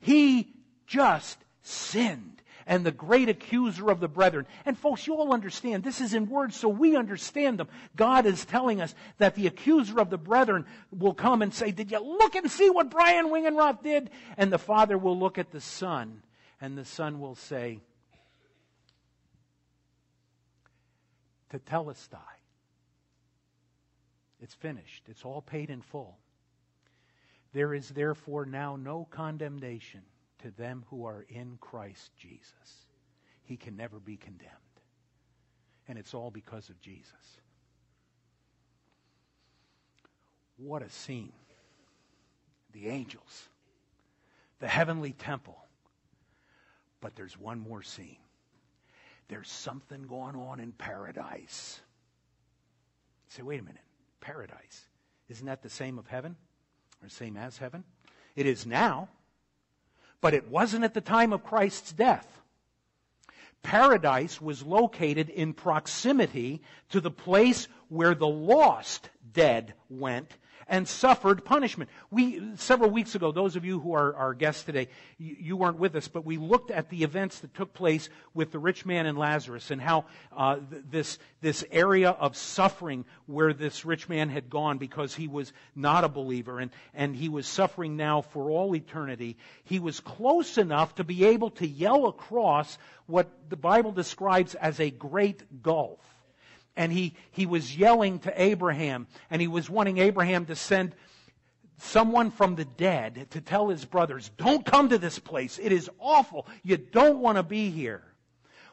He 0.00 0.52
just 0.86 1.38
sinned. 1.62 2.42
And 2.70 2.86
the 2.86 2.92
great 2.92 3.28
accuser 3.28 3.90
of 3.90 3.98
the 3.98 4.06
brethren. 4.06 4.46
And 4.64 4.78
folks, 4.78 5.04
you 5.04 5.16
all 5.16 5.34
understand, 5.34 5.82
this 5.82 6.00
is 6.00 6.14
in 6.14 6.28
words 6.28 6.54
so 6.54 6.68
we 6.68 6.94
understand 6.94 7.58
them. 7.58 7.66
God 7.96 8.26
is 8.26 8.44
telling 8.44 8.80
us 8.80 8.94
that 9.18 9.34
the 9.34 9.48
accuser 9.48 9.98
of 9.98 10.08
the 10.08 10.16
brethren 10.16 10.64
will 10.96 11.12
come 11.12 11.42
and 11.42 11.52
say, 11.52 11.72
Did 11.72 11.90
you 11.90 11.98
look 11.98 12.36
and 12.36 12.48
see 12.48 12.70
what 12.70 12.88
Brian 12.88 13.26
Wingenroth 13.26 13.82
did? 13.82 14.10
And 14.36 14.52
the 14.52 14.58
father 14.58 14.96
will 14.96 15.18
look 15.18 15.36
at 15.36 15.50
the 15.50 15.60
son, 15.60 16.22
and 16.60 16.78
the 16.78 16.84
son 16.84 17.18
will 17.18 17.34
say, 17.34 17.80
"To 21.48 21.58
tell 21.58 21.90
us, 21.90 22.08
Tetelestai. 22.08 22.38
It's 24.40 24.54
finished. 24.54 25.08
It's 25.08 25.24
all 25.24 25.42
paid 25.42 25.70
in 25.70 25.82
full. 25.82 26.18
There 27.52 27.74
is 27.74 27.88
therefore 27.88 28.46
now 28.46 28.76
no 28.76 29.08
condemnation 29.10 30.02
to 30.42 30.50
them 30.50 30.84
who 30.90 31.06
are 31.06 31.24
in 31.28 31.58
Christ 31.60 32.10
Jesus. 32.16 32.86
He 33.42 33.56
can 33.56 33.76
never 33.76 33.98
be 33.98 34.16
condemned. 34.16 34.50
And 35.88 35.98
it's 35.98 36.14
all 36.14 36.30
because 36.30 36.68
of 36.68 36.80
Jesus. 36.80 37.12
What 40.56 40.82
a 40.82 40.90
scene. 40.90 41.32
The 42.72 42.88
angels, 42.88 43.48
the 44.60 44.68
heavenly 44.68 45.12
temple. 45.12 45.58
But 47.00 47.16
there's 47.16 47.38
one 47.38 47.58
more 47.58 47.82
scene. 47.82 48.18
There's 49.28 49.50
something 49.50 50.02
going 50.02 50.36
on 50.36 50.60
in 50.60 50.72
paradise. 50.72 51.80
Say, 53.28 53.42
wait 53.42 53.60
a 53.60 53.64
minute 53.64 53.82
paradise. 54.20 54.86
Isn't 55.28 55.46
that 55.46 55.62
the 55.62 55.70
same 55.70 55.98
of 55.98 56.06
heaven? 56.06 56.36
Or 57.02 57.08
same 57.08 57.36
as 57.36 57.58
heaven? 57.58 57.84
It 58.36 58.46
is 58.46 58.66
now, 58.66 59.08
but 60.20 60.34
it 60.34 60.48
wasn't 60.48 60.84
at 60.84 60.94
the 60.94 61.00
time 61.00 61.32
of 61.32 61.44
Christ's 61.44 61.92
death. 61.92 62.40
Paradise 63.62 64.40
was 64.40 64.62
located 64.62 65.28
in 65.28 65.52
proximity 65.52 66.62
to 66.90 67.00
the 67.00 67.10
place 67.10 67.68
where 67.88 68.14
the 68.14 68.28
lost 68.28 69.10
dead 69.32 69.74
went 69.88 70.36
and 70.70 70.86
suffered 70.86 71.44
punishment. 71.44 71.90
We, 72.12 72.40
several 72.54 72.90
weeks 72.90 73.16
ago, 73.16 73.32
those 73.32 73.56
of 73.56 73.64
you 73.64 73.80
who 73.80 73.94
are 73.94 74.14
our 74.14 74.32
guests 74.34 74.62
today, 74.62 74.88
you, 75.18 75.36
you, 75.38 75.56
weren't 75.56 75.78
with 75.78 75.96
us, 75.96 76.06
but 76.06 76.24
we 76.24 76.38
looked 76.38 76.70
at 76.70 76.88
the 76.88 77.02
events 77.02 77.40
that 77.40 77.52
took 77.54 77.74
place 77.74 78.08
with 78.34 78.52
the 78.52 78.60
rich 78.60 78.86
man 78.86 79.04
and 79.04 79.18
Lazarus 79.18 79.72
and 79.72 79.82
how 79.82 80.04
uh, 80.34 80.58
th- 80.70 80.82
this, 80.88 81.18
this 81.40 81.64
area 81.72 82.10
of 82.10 82.36
suffering 82.36 83.04
where 83.26 83.52
this 83.52 83.84
rich 83.84 84.08
man 84.08 84.28
had 84.28 84.48
gone 84.48 84.78
because 84.78 85.12
he 85.12 85.26
was 85.26 85.52
not 85.74 86.04
a 86.04 86.08
believer 86.08 86.60
and, 86.60 86.70
and 86.94 87.16
he 87.16 87.28
was 87.28 87.48
suffering 87.48 87.96
now 87.96 88.20
for 88.22 88.48
all 88.48 88.74
eternity. 88.76 89.36
He 89.64 89.80
was 89.80 89.98
close 89.98 90.56
enough 90.56 90.94
to 90.94 91.04
be 91.04 91.24
able 91.24 91.50
to 91.50 91.66
yell 91.66 92.06
across 92.06 92.78
what 93.06 93.28
the 93.48 93.56
Bible 93.56 93.90
describes 93.90 94.54
as 94.54 94.78
a 94.78 94.90
great 94.90 95.62
gulf 95.64 95.98
and 96.76 96.92
he, 96.92 97.14
he 97.30 97.46
was 97.46 97.76
yelling 97.76 98.18
to 98.20 98.42
Abraham, 98.42 99.06
and 99.30 99.40
he 99.40 99.48
was 99.48 99.68
wanting 99.68 99.98
Abraham 99.98 100.46
to 100.46 100.56
send 100.56 100.94
someone 101.78 102.30
from 102.30 102.56
the 102.56 102.64
dead 102.64 103.26
to 103.30 103.40
tell 103.40 103.68
his 103.68 103.84
brothers, 103.84 104.30
don't 104.36 104.64
come 104.64 104.88
to 104.90 104.98
this 104.98 105.18
place. 105.18 105.58
It 105.60 105.72
is 105.72 105.90
awful. 105.98 106.46
You 106.62 106.76
don't 106.76 107.18
want 107.18 107.38
to 107.38 107.42
be 107.42 107.70
here. 107.70 108.02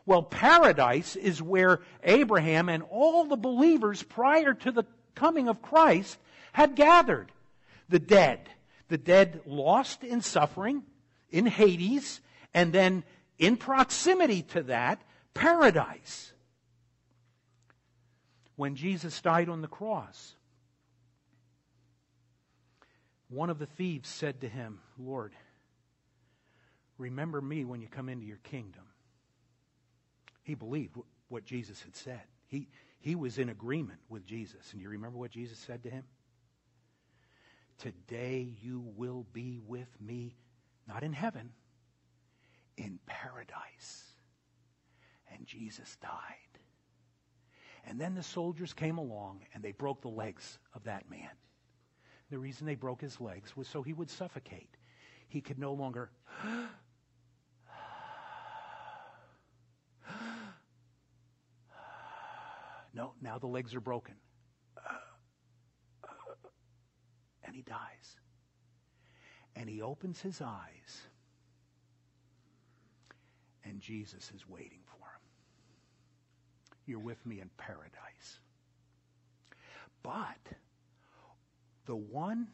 Well, 0.06 0.24
paradise 0.24 1.16
is 1.16 1.42
where 1.42 1.82
Abraham 2.04 2.70
and 2.70 2.84
all 2.90 3.26
the 3.26 3.36
believers 3.36 4.04
prior 4.04 4.54
to 4.54 4.72
the 4.72 4.86
coming 5.16 5.50
of 5.50 5.62
Christ 5.62 6.18
had 6.54 6.76
gathered. 6.76 7.32
The 7.90 8.00
dead. 8.00 8.50
The 8.90 8.98
dead 8.98 9.42
lost 9.46 10.04
in 10.04 10.22
suffering 10.22 10.84
in 11.30 11.46
Hades, 11.46 12.22
and 12.54 12.72
then 12.72 13.04
in 13.38 13.58
proximity 13.58 14.44
to 14.44 14.64
that, 14.64 15.02
paradise 15.34 16.32
when 18.58 18.76
Jesus 18.76 19.22
died 19.22 19.48
on 19.48 19.62
the 19.62 19.68
cross. 19.68 20.36
One 23.30 23.50
of 23.50 23.60
the 23.60 23.66
thieves 23.66 24.10
said 24.10 24.42
to 24.42 24.50
him, 24.50 24.80
Lord, 24.98 25.34
remember 26.98 27.40
me 27.40 27.64
when 27.64 27.82
you 27.82 27.88
come 27.88 28.10
into 28.10 28.26
your 28.26 28.40
kingdom. 28.44 28.84
He 30.44 30.56
believed 30.56 30.98
what 31.30 31.46
Jesus 31.46 31.82
had 31.82 31.96
said. 31.96 32.22
He, 32.48 32.68
he 33.00 33.16
was 33.16 33.38
in 33.38 33.50
agreement 33.50 34.00
with 34.10 34.26
Jesus. 34.26 34.72
And 34.72 34.82
you 34.82 34.90
remember 34.90 35.18
what 35.18 35.32
Jesus 35.32 35.60
said 35.60 35.84
to 35.84 35.90
him? 35.90 36.04
Today 37.78 38.56
you 38.62 38.84
will 38.96 39.26
be 39.34 39.60
with 39.68 39.90
me, 40.02 40.36
not 40.88 41.04
in 41.04 41.14
heaven, 41.14 41.52
in 42.76 42.98
paradise. 43.06 44.04
And 45.32 45.46
Jesus 45.46 45.98
died. 46.02 46.47
And 47.88 48.00
then 48.00 48.14
the 48.16 48.24
soldiers 48.24 48.74
came 48.74 48.98
along 48.98 49.44
and 49.54 49.64
they 49.64 49.72
broke 49.72 50.02
the 50.02 50.10
legs 50.10 50.60
of 50.76 50.84
that 50.84 51.10
man. 51.10 51.30
The 52.30 52.38
reason 52.38 52.68
they 52.68 52.76
broke 52.76 53.00
his 53.00 53.22
legs 53.22 53.56
was 53.56 53.70
so 53.70 53.82
he 53.82 53.94
would 53.94 54.10
suffocate. 54.10 54.76
He 55.30 55.40
could 55.40 55.58
no 55.58 55.72
longer. 55.72 56.10
no, 62.94 63.14
now 63.22 63.40
the 63.40 63.48
legs 63.48 63.74
are 63.74 63.80
broken. 63.80 64.16
And 67.46 67.56
he 67.56 67.62
dies. 67.62 68.18
And 69.56 69.70
he 69.70 69.82
opens 69.82 70.20
his 70.20 70.42
eyes. 70.42 71.02
And 73.64 73.80
Jesus 73.80 74.30
is 74.36 74.46
waiting 74.50 74.82
for 74.86 74.98
him 75.08 75.17
you're 76.88 77.00
with 77.00 77.24
me 77.26 77.40
in 77.40 77.50
paradise. 77.58 78.40
But 80.04 80.56
the 81.86 81.96
one 81.96 82.48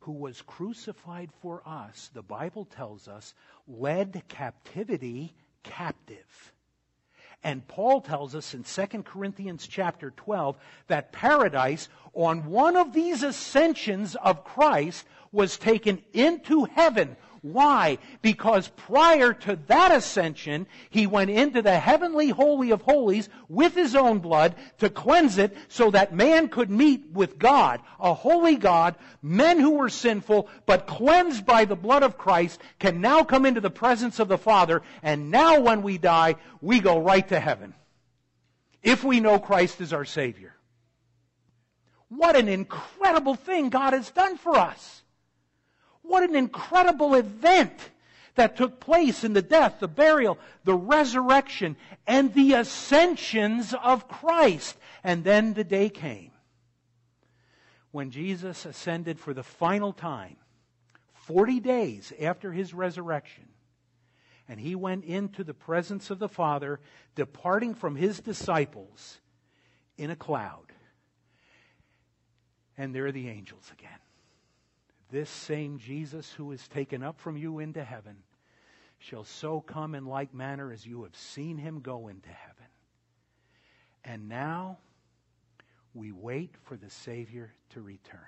who 0.00 0.12
was 0.12 0.42
crucified 0.42 1.30
for 1.42 1.62
us, 1.66 2.10
the 2.14 2.22
Bible 2.22 2.64
tells 2.64 3.08
us, 3.08 3.34
led 3.66 4.22
captivity 4.28 5.34
captive. 5.62 6.52
And 7.44 7.66
Paul 7.68 8.00
tells 8.00 8.34
us 8.34 8.54
in 8.54 8.64
2 8.64 9.02
Corinthians 9.02 9.66
chapter 9.66 10.10
12 10.10 10.56
that 10.88 11.12
paradise 11.12 11.88
on 12.12 12.46
one 12.46 12.76
of 12.76 12.92
these 12.92 13.22
ascensions 13.22 14.16
of 14.16 14.44
Christ 14.44 15.06
was 15.30 15.56
taken 15.56 16.02
into 16.12 16.64
heaven 16.64 17.16
why? 17.42 17.98
Because 18.22 18.68
prior 18.68 19.32
to 19.32 19.56
that 19.66 19.92
ascension, 19.92 20.66
he 20.90 21.06
went 21.06 21.30
into 21.30 21.62
the 21.62 21.78
heavenly 21.78 22.30
holy 22.30 22.70
of 22.70 22.82
holies 22.82 23.28
with 23.48 23.74
his 23.74 23.94
own 23.94 24.18
blood 24.18 24.54
to 24.78 24.90
cleanse 24.90 25.38
it 25.38 25.56
so 25.68 25.90
that 25.90 26.14
man 26.14 26.48
could 26.48 26.70
meet 26.70 27.10
with 27.12 27.38
God, 27.38 27.80
a 28.00 28.14
holy 28.14 28.56
God. 28.56 28.96
Men 29.22 29.58
who 29.58 29.72
were 29.72 29.88
sinful, 29.88 30.48
but 30.66 30.86
cleansed 30.86 31.46
by 31.46 31.64
the 31.64 31.76
blood 31.76 32.02
of 32.02 32.18
Christ, 32.18 32.60
can 32.78 33.00
now 33.00 33.24
come 33.24 33.46
into 33.46 33.60
the 33.60 33.70
presence 33.70 34.18
of 34.18 34.28
the 34.28 34.38
Father, 34.38 34.82
and 35.02 35.30
now 35.30 35.60
when 35.60 35.82
we 35.82 35.98
die, 35.98 36.36
we 36.60 36.80
go 36.80 36.98
right 36.98 37.26
to 37.28 37.40
heaven. 37.40 37.74
If 38.82 39.04
we 39.04 39.20
know 39.20 39.38
Christ 39.38 39.80
is 39.80 39.92
our 39.92 40.04
Savior. 40.04 40.54
What 42.08 42.36
an 42.36 42.48
incredible 42.48 43.34
thing 43.34 43.68
God 43.68 43.92
has 43.92 44.10
done 44.10 44.38
for 44.38 44.56
us. 44.56 45.02
What 46.08 46.22
an 46.22 46.34
incredible 46.34 47.14
event 47.14 47.90
that 48.34 48.56
took 48.56 48.80
place 48.80 49.24
in 49.24 49.34
the 49.34 49.42
death, 49.42 49.76
the 49.78 49.88
burial, 49.88 50.38
the 50.64 50.74
resurrection, 50.74 51.76
and 52.06 52.32
the 52.32 52.54
ascensions 52.54 53.74
of 53.74 54.08
Christ. 54.08 54.78
And 55.04 55.22
then 55.22 55.52
the 55.52 55.64
day 55.64 55.90
came 55.90 56.30
when 57.90 58.10
Jesus 58.10 58.64
ascended 58.64 59.18
for 59.18 59.34
the 59.34 59.42
final 59.42 59.92
time, 59.92 60.38
40 61.12 61.60
days 61.60 62.10
after 62.18 62.52
his 62.52 62.72
resurrection. 62.72 63.44
And 64.48 64.58
he 64.58 64.74
went 64.74 65.04
into 65.04 65.44
the 65.44 65.52
presence 65.52 66.10
of 66.10 66.18
the 66.18 66.28
Father, 66.28 66.80
departing 67.16 67.74
from 67.74 67.96
his 67.96 68.18
disciples 68.20 69.18
in 69.98 70.08
a 70.08 70.16
cloud. 70.16 70.72
And 72.78 72.94
there 72.94 73.04
are 73.04 73.12
the 73.12 73.28
angels 73.28 73.70
again. 73.74 73.98
This 75.10 75.30
same 75.30 75.78
Jesus 75.78 76.32
who 76.32 76.52
is 76.52 76.66
taken 76.68 77.02
up 77.02 77.18
from 77.18 77.36
you 77.36 77.58
into 77.58 77.82
heaven 77.82 78.16
shall 78.98 79.24
so 79.24 79.60
come 79.60 79.94
in 79.94 80.04
like 80.04 80.34
manner 80.34 80.72
as 80.72 80.84
you 80.86 81.04
have 81.04 81.16
seen 81.16 81.56
him 81.56 81.80
go 81.80 82.08
into 82.08 82.28
heaven. 82.28 82.66
And 84.04 84.28
now 84.28 84.78
we 85.94 86.12
wait 86.12 86.54
for 86.64 86.76
the 86.76 86.90
Savior 86.90 87.52
to 87.70 87.80
return. 87.80 88.20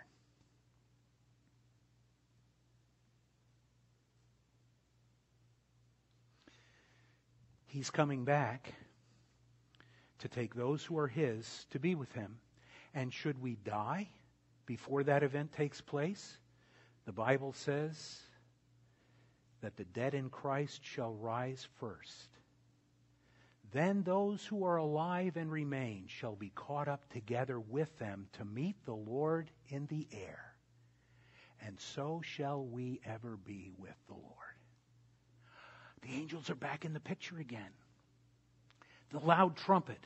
He's 7.66 7.90
coming 7.90 8.24
back 8.24 8.74
to 10.18 10.28
take 10.28 10.54
those 10.54 10.84
who 10.84 10.98
are 10.98 11.06
His 11.06 11.66
to 11.70 11.78
be 11.78 11.94
with 11.94 12.12
Him. 12.12 12.38
And 12.94 13.14
should 13.14 13.40
we 13.40 13.54
die 13.54 14.08
before 14.66 15.04
that 15.04 15.22
event 15.22 15.52
takes 15.52 15.80
place, 15.80 16.36
the 17.06 17.12
Bible 17.12 17.52
says 17.52 18.20
that 19.60 19.76
the 19.76 19.84
dead 19.84 20.14
in 20.14 20.30
Christ 20.30 20.80
shall 20.82 21.14
rise 21.14 21.66
first. 21.78 22.28
Then 23.72 24.02
those 24.02 24.44
who 24.44 24.64
are 24.64 24.76
alive 24.76 25.36
and 25.36 25.50
remain 25.50 26.04
shall 26.08 26.34
be 26.34 26.50
caught 26.54 26.88
up 26.88 27.08
together 27.12 27.60
with 27.60 27.96
them 27.98 28.26
to 28.32 28.44
meet 28.44 28.76
the 28.84 28.94
Lord 28.94 29.50
in 29.68 29.86
the 29.86 30.08
air. 30.12 30.54
And 31.64 31.78
so 31.78 32.20
shall 32.24 32.64
we 32.64 33.00
ever 33.04 33.36
be 33.36 33.70
with 33.78 33.94
the 34.08 34.14
Lord. 34.14 34.24
The 36.02 36.14
angels 36.14 36.50
are 36.50 36.54
back 36.54 36.84
in 36.84 36.94
the 36.94 37.00
picture 37.00 37.38
again. 37.38 37.72
The 39.10 39.20
loud 39.20 39.56
trumpet, 39.56 40.04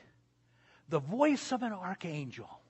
the 0.89 0.99
voice 0.99 1.53
of 1.53 1.63
an 1.63 1.73
archangel. 1.73 2.61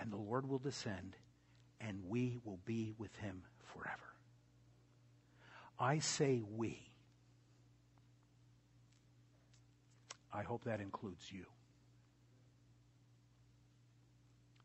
And 0.00 0.10
the 0.10 0.16
Lord 0.16 0.48
will 0.48 0.58
descend, 0.58 1.16
and 1.80 2.00
we 2.08 2.38
will 2.44 2.58
be 2.64 2.92
with 2.98 3.14
him 3.16 3.42
forever. 3.74 4.14
I 5.78 6.00
say 6.00 6.42
we. 6.56 6.80
I 10.32 10.42
hope 10.42 10.64
that 10.64 10.80
includes 10.80 11.30
you. 11.32 11.46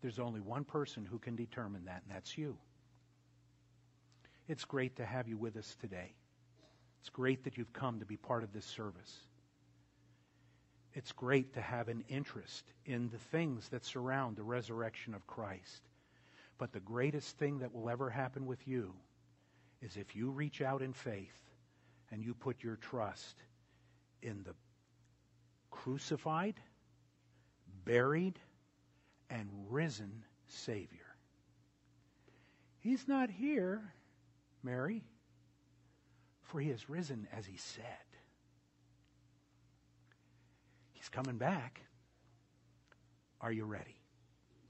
There's 0.02 0.20
only 0.20 0.42
one 0.42 0.66
person 0.66 1.06
who 1.06 1.18
can 1.18 1.36
determine 1.36 1.86
that, 1.86 2.02
and 2.06 2.14
that's 2.16 2.38
you. 2.38 2.58
It's 4.50 4.66
great 4.66 4.98
to 4.98 5.06
have 5.06 5.28
you 5.28 5.38
with 5.38 5.56
us 5.56 5.78
today. 5.80 6.14
It's 7.00 7.10
great 7.10 7.46
that 7.46 7.58
you've 7.58 7.72
come 7.74 8.00
to 8.00 8.06
be 8.06 8.18
part 8.18 8.44
of 8.44 8.52
this 8.52 8.66
service. 8.66 9.20
It's 10.94 11.12
great 11.12 11.54
to 11.54 11.62
have 11.62 11.88
an 11.88 12.04
interest 12.10 12.66
in 12.86 13.10
the 13.10 13.18
things 13.18 13.70
that 13.70 13.86
surround 13.86 14.36
the 14.36 14.44
resurrection 14.44 15.14
of 15.14 15.26
Christ. 15.26 15.82
But 16.58 16.72
the 16.72 16.80
greatest 16.80 17.38
thing 17.38 17.60
that 17.60 17.74
will 17.74 17.90
ever 17.90 18.10
happen 18.10 18.46
with 18.46 18.68
you 18.68 18.94
is 19.82 19.98
if 19.98 20.16
you 20.16 20.30
reach 20.30 20.62
out 20.62 20.82
in 20.82 20.94
faith 20.94 21.40
and 22.12 22.24
you 22.24 22.34
put 22.34 22.64
your 22.64 22.76
trust 22.78 23.36
in 24.22 24.44
the 24.44 24.54
crucified, 25.72 26.56
buried, 27.84 28.40
and 29.30 29.50
risen 29.70 30.24
Savior. 30.48 31.16
He's 32.80 33.08
not 33.08 33.30
here 33.30 33.94
Mary, 34.64 35.04
for 36.44 36.60
he 36.60 36.70
has 36.70 36.90
risen 36.90 37.28
as 37.36 37.46
he 37.46 37.58
said. 37.58 37.84
He's 40.94 41.10
coming 41.10 41.38
back. 41.38 41.82
Are 43.42 43.52
you 43.52 43.66
ready? 43.66 43.98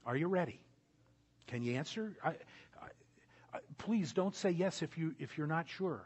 Are 0.04 0.16
you 0.16 0.26
ready? 0.26 0.63
Can 1.46 1.62
you 1.62 1.74
answer? 1.74 2.12
I, 2.24 2.30
I, 3.52 3.58
please 3.78 4.12
don't 4.12 4.34
say 4.34 4.50
yes 4.50 4.82
if 4.82 4.96
you 4.98 5.14
if 5.18 5.36
you're 5.38 5.46
not 5.46 5.68
sure. 5.68 6.04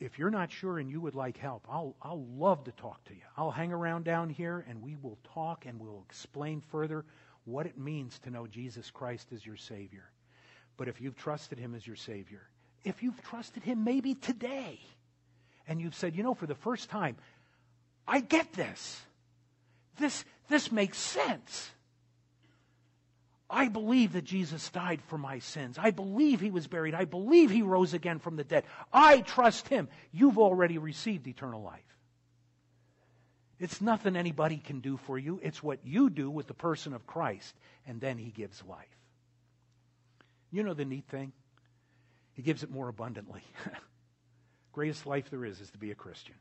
If 0.00 0.18
you're 0.18 0.30
not 0.30 0.52
sure 0.52 0.78
and 0.78 0.88
you 0.88 1.00
would 1.00 1.14
like 1.14 1.36
help, 1.36 1.66
I'll 1.68 1.94
I'll 2.02 2.24
love 2.24 2.64
to 2.64 2.72
talk 2.72 3.04
to 3.04 3.14
you. 3.14 3.22
I'll 3.36 3.50
hang 3.50 3.72
around 3.72 4.04
down 4.04 4.30
here 4.30 4.64
and 4.68 4.82
we 4.82 4.96
will 4.96 5.18
talk 5.34 5.66
and 5.66 5.78
we'll 5.80 6.04
explain 6.08 6.60
further 6.60 7.04
what 7.44 7.66
it 7.66 7.78
means 7.78 8.18
to 8.20 8.30
know 8.30 8.46
Jesus 8.46 8.90
Christ 8.90 9.28
as 9.32 9.44
your 9.44 9.56
Savior. 9.56 10.10
But 10.76 10.88
if 10.88 11.00
you've 11.00 11.16
trusted 11.16 11.58
Him 11.58 11.74
as 11.74 11.86
your 11.86 11.96
Savior, 11.96 12.42
if 12.84 13.02
you've 13.02 13.20
trusted 13.22 13.64
Him 13.64 13.84
maybe 13.84 14.14
today, 14.14 14.78
and 15.68 15.80
you've 15.80 15.94
said, 15.94 16.16
you 16.16 16.22
know, 16.22 16.34
for 16.34 16.46
the 16.46 16.54
first 16.54 16.88
time, 16.88 17.16
I 18.06 18.20
get 18.20 18.52
this. 18.54 19.02
This, 19.98 20.24
this 20.48 20.72
makes 20.72 20.96
sense. 20.96 21.70
I 23.50 23.68
believe 23.68 24.12
that 24.12 24.24
Jesus 24.24 24.68
died 24.68 25.00
for 25.06 25.16
my 25.16 25.38
sins. 25.38 25.78
I 25.78 25.90
believe 25.90 26.40
he 26.40 26.50
was 26.50 26.66
buried. 26.66 26.94
I 26.94 27.06
believe 27.06 27.50
he 27.50 27.62
rose 27.62 27.94
again 27.94 28.18
from 28.18 28.36
the 28.36 28.44
dead. 28.44 28.64
I 28.92 29.20
trust 29.20 29.68
him. 29.68 29.88
You've 30.12 30.38
already 30.38 30.76
received 30.76 31.26
eternal 31.26 31.62
life. 31.62 31.80
It's 33.58 33.80
nothing 33.80 34.16
anybody 34.16 34.58
can 34.58 34.80
do 34.80 34.98
for 34.98 35.18
you. 35.18 35.40
It's 35.42 35.62
what 35.62 35.80
you 35.84 36.10
do 36.10 36.30
with 36.30 36.46
the 36.46 36.54
person 36.54 36.92
of 36.92 37.06
Christ, 37.06 37.54
and 37.86 38.00
then 38.00 38.18
he 38.18 38.30
gives 38.30 38.62
life. 38.68 38.86
You 40.50 40.62
know 40.62 40.74
the 40.74 40.84
neat 40.84 41.06
thing? 41.08 41.32
He 42.34 42.42
gives 42.42 42.62
it 42.62 42.70
more 42.70 42.88
abundantly. 42.88 43.42
Greatest 44.72 45.06
life 45.06 45.30
there 45.30 45.44
is 45.44 45.60
is 45.60 45.70
to 45.70 45.78
be 45.78 45.90
a 45.90 45.96
Christian. 45.96 46.36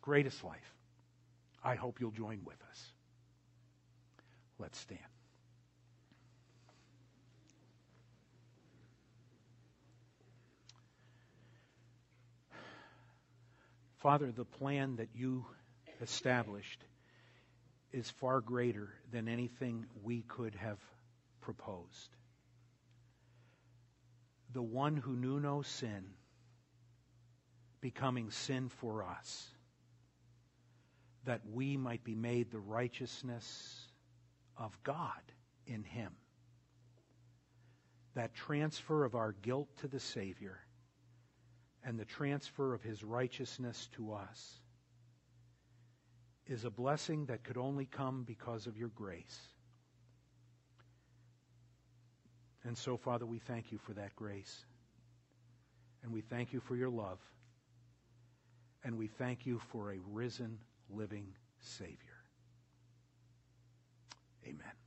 Greatest 0.00 0.44
life. 0.44 0.74
I 1.64 1.74
hope 1.74 2.00
you'll 2.00 2.12
join 2.12 2.40
with 2.44 2.62
us. 2.70 2.92
Let's 4.58 4.78
stand. 4.78 5.00
Father, 13.98 14.30
the 14.30 14.44
plan 14.44 14.96
that 14.96 15.08
you 15.14 15.44
established 16.00 16.84
is 17.92 18.08
far 18.10 18.40
greater 18.40 18.94
than 19.10 19.28
anything 19.28 19.86
we 20.02 20.22
could 20.22 20.54
have 20.54 20.78
proposed. 21.40 22.10
The 24.52 24.62
one 24.62 24.96
who 24.96 25.16
knew 25.16 25.40
no 25.40 25.62
sin 25.62 26.04
becoming 27.80 28.30
sin 28.30 28.68
for 28.68 29.04
us, 29.04 29.48
that 31.24 31.40
we 31.52 31.76
might 31.76 32.02
be 32.04 32.14
made 32.14 32.50
the 32.50 32.58
righteousness 32.58 33.87
of 34.58 34.76
God 34.82 35.22
in 35.66 35.82
him. 35.82 36.12
That 38.14 38.34
transfer 38.34 39.04
of 39.04 39.14
our 39.14 39.32
guilt 39.42 39.68
to 39.78 39.88
the 39.88 40.00
Savior 40.00 40.58
and 41.84 41.98
the 41.98 42.04
transfer 42.04 42.74
of 42.74 42.82
his 42.82 43.04
righteousness 43.04 43.88
to 43.92 44.12
us 44.12 44.60
is 46.46 46.64
a 46.64 46.70
blessing 46.70 47.26
that 47.26 47.44
could 47.44 47.58
only 47.58 47.86
come 47.86 48.24
because 48.24 48.66
of 48.66 48.76
your 48.76 48.88
grace. 48.88 49.38
And 52.64 52.76
so, 52.76 52.96
Father, 52.96 53.26
we 53.26 53.38
thank 53.38 53.70
you 53.70 53.78
for 53.78 53.92
that 53.94 54.16
grace. 54.16 54.64
And 56.02 56.12
we 56.12 56.22
thank 56.22 56.52
you 56.52 56.60
for 56.60 56.74
your 56.74 56.90
love. 56.90 57.18
And 58.84 58.96
we 58.96 59.06
thank 59.06 59.46
you 59.46 59.60
for 59.70 59.92
a 59.92 59.98
risen, 60.10 60.58
living 60.90 61.26
Savior. 61.60 62.07
Amen. 64.48 64.77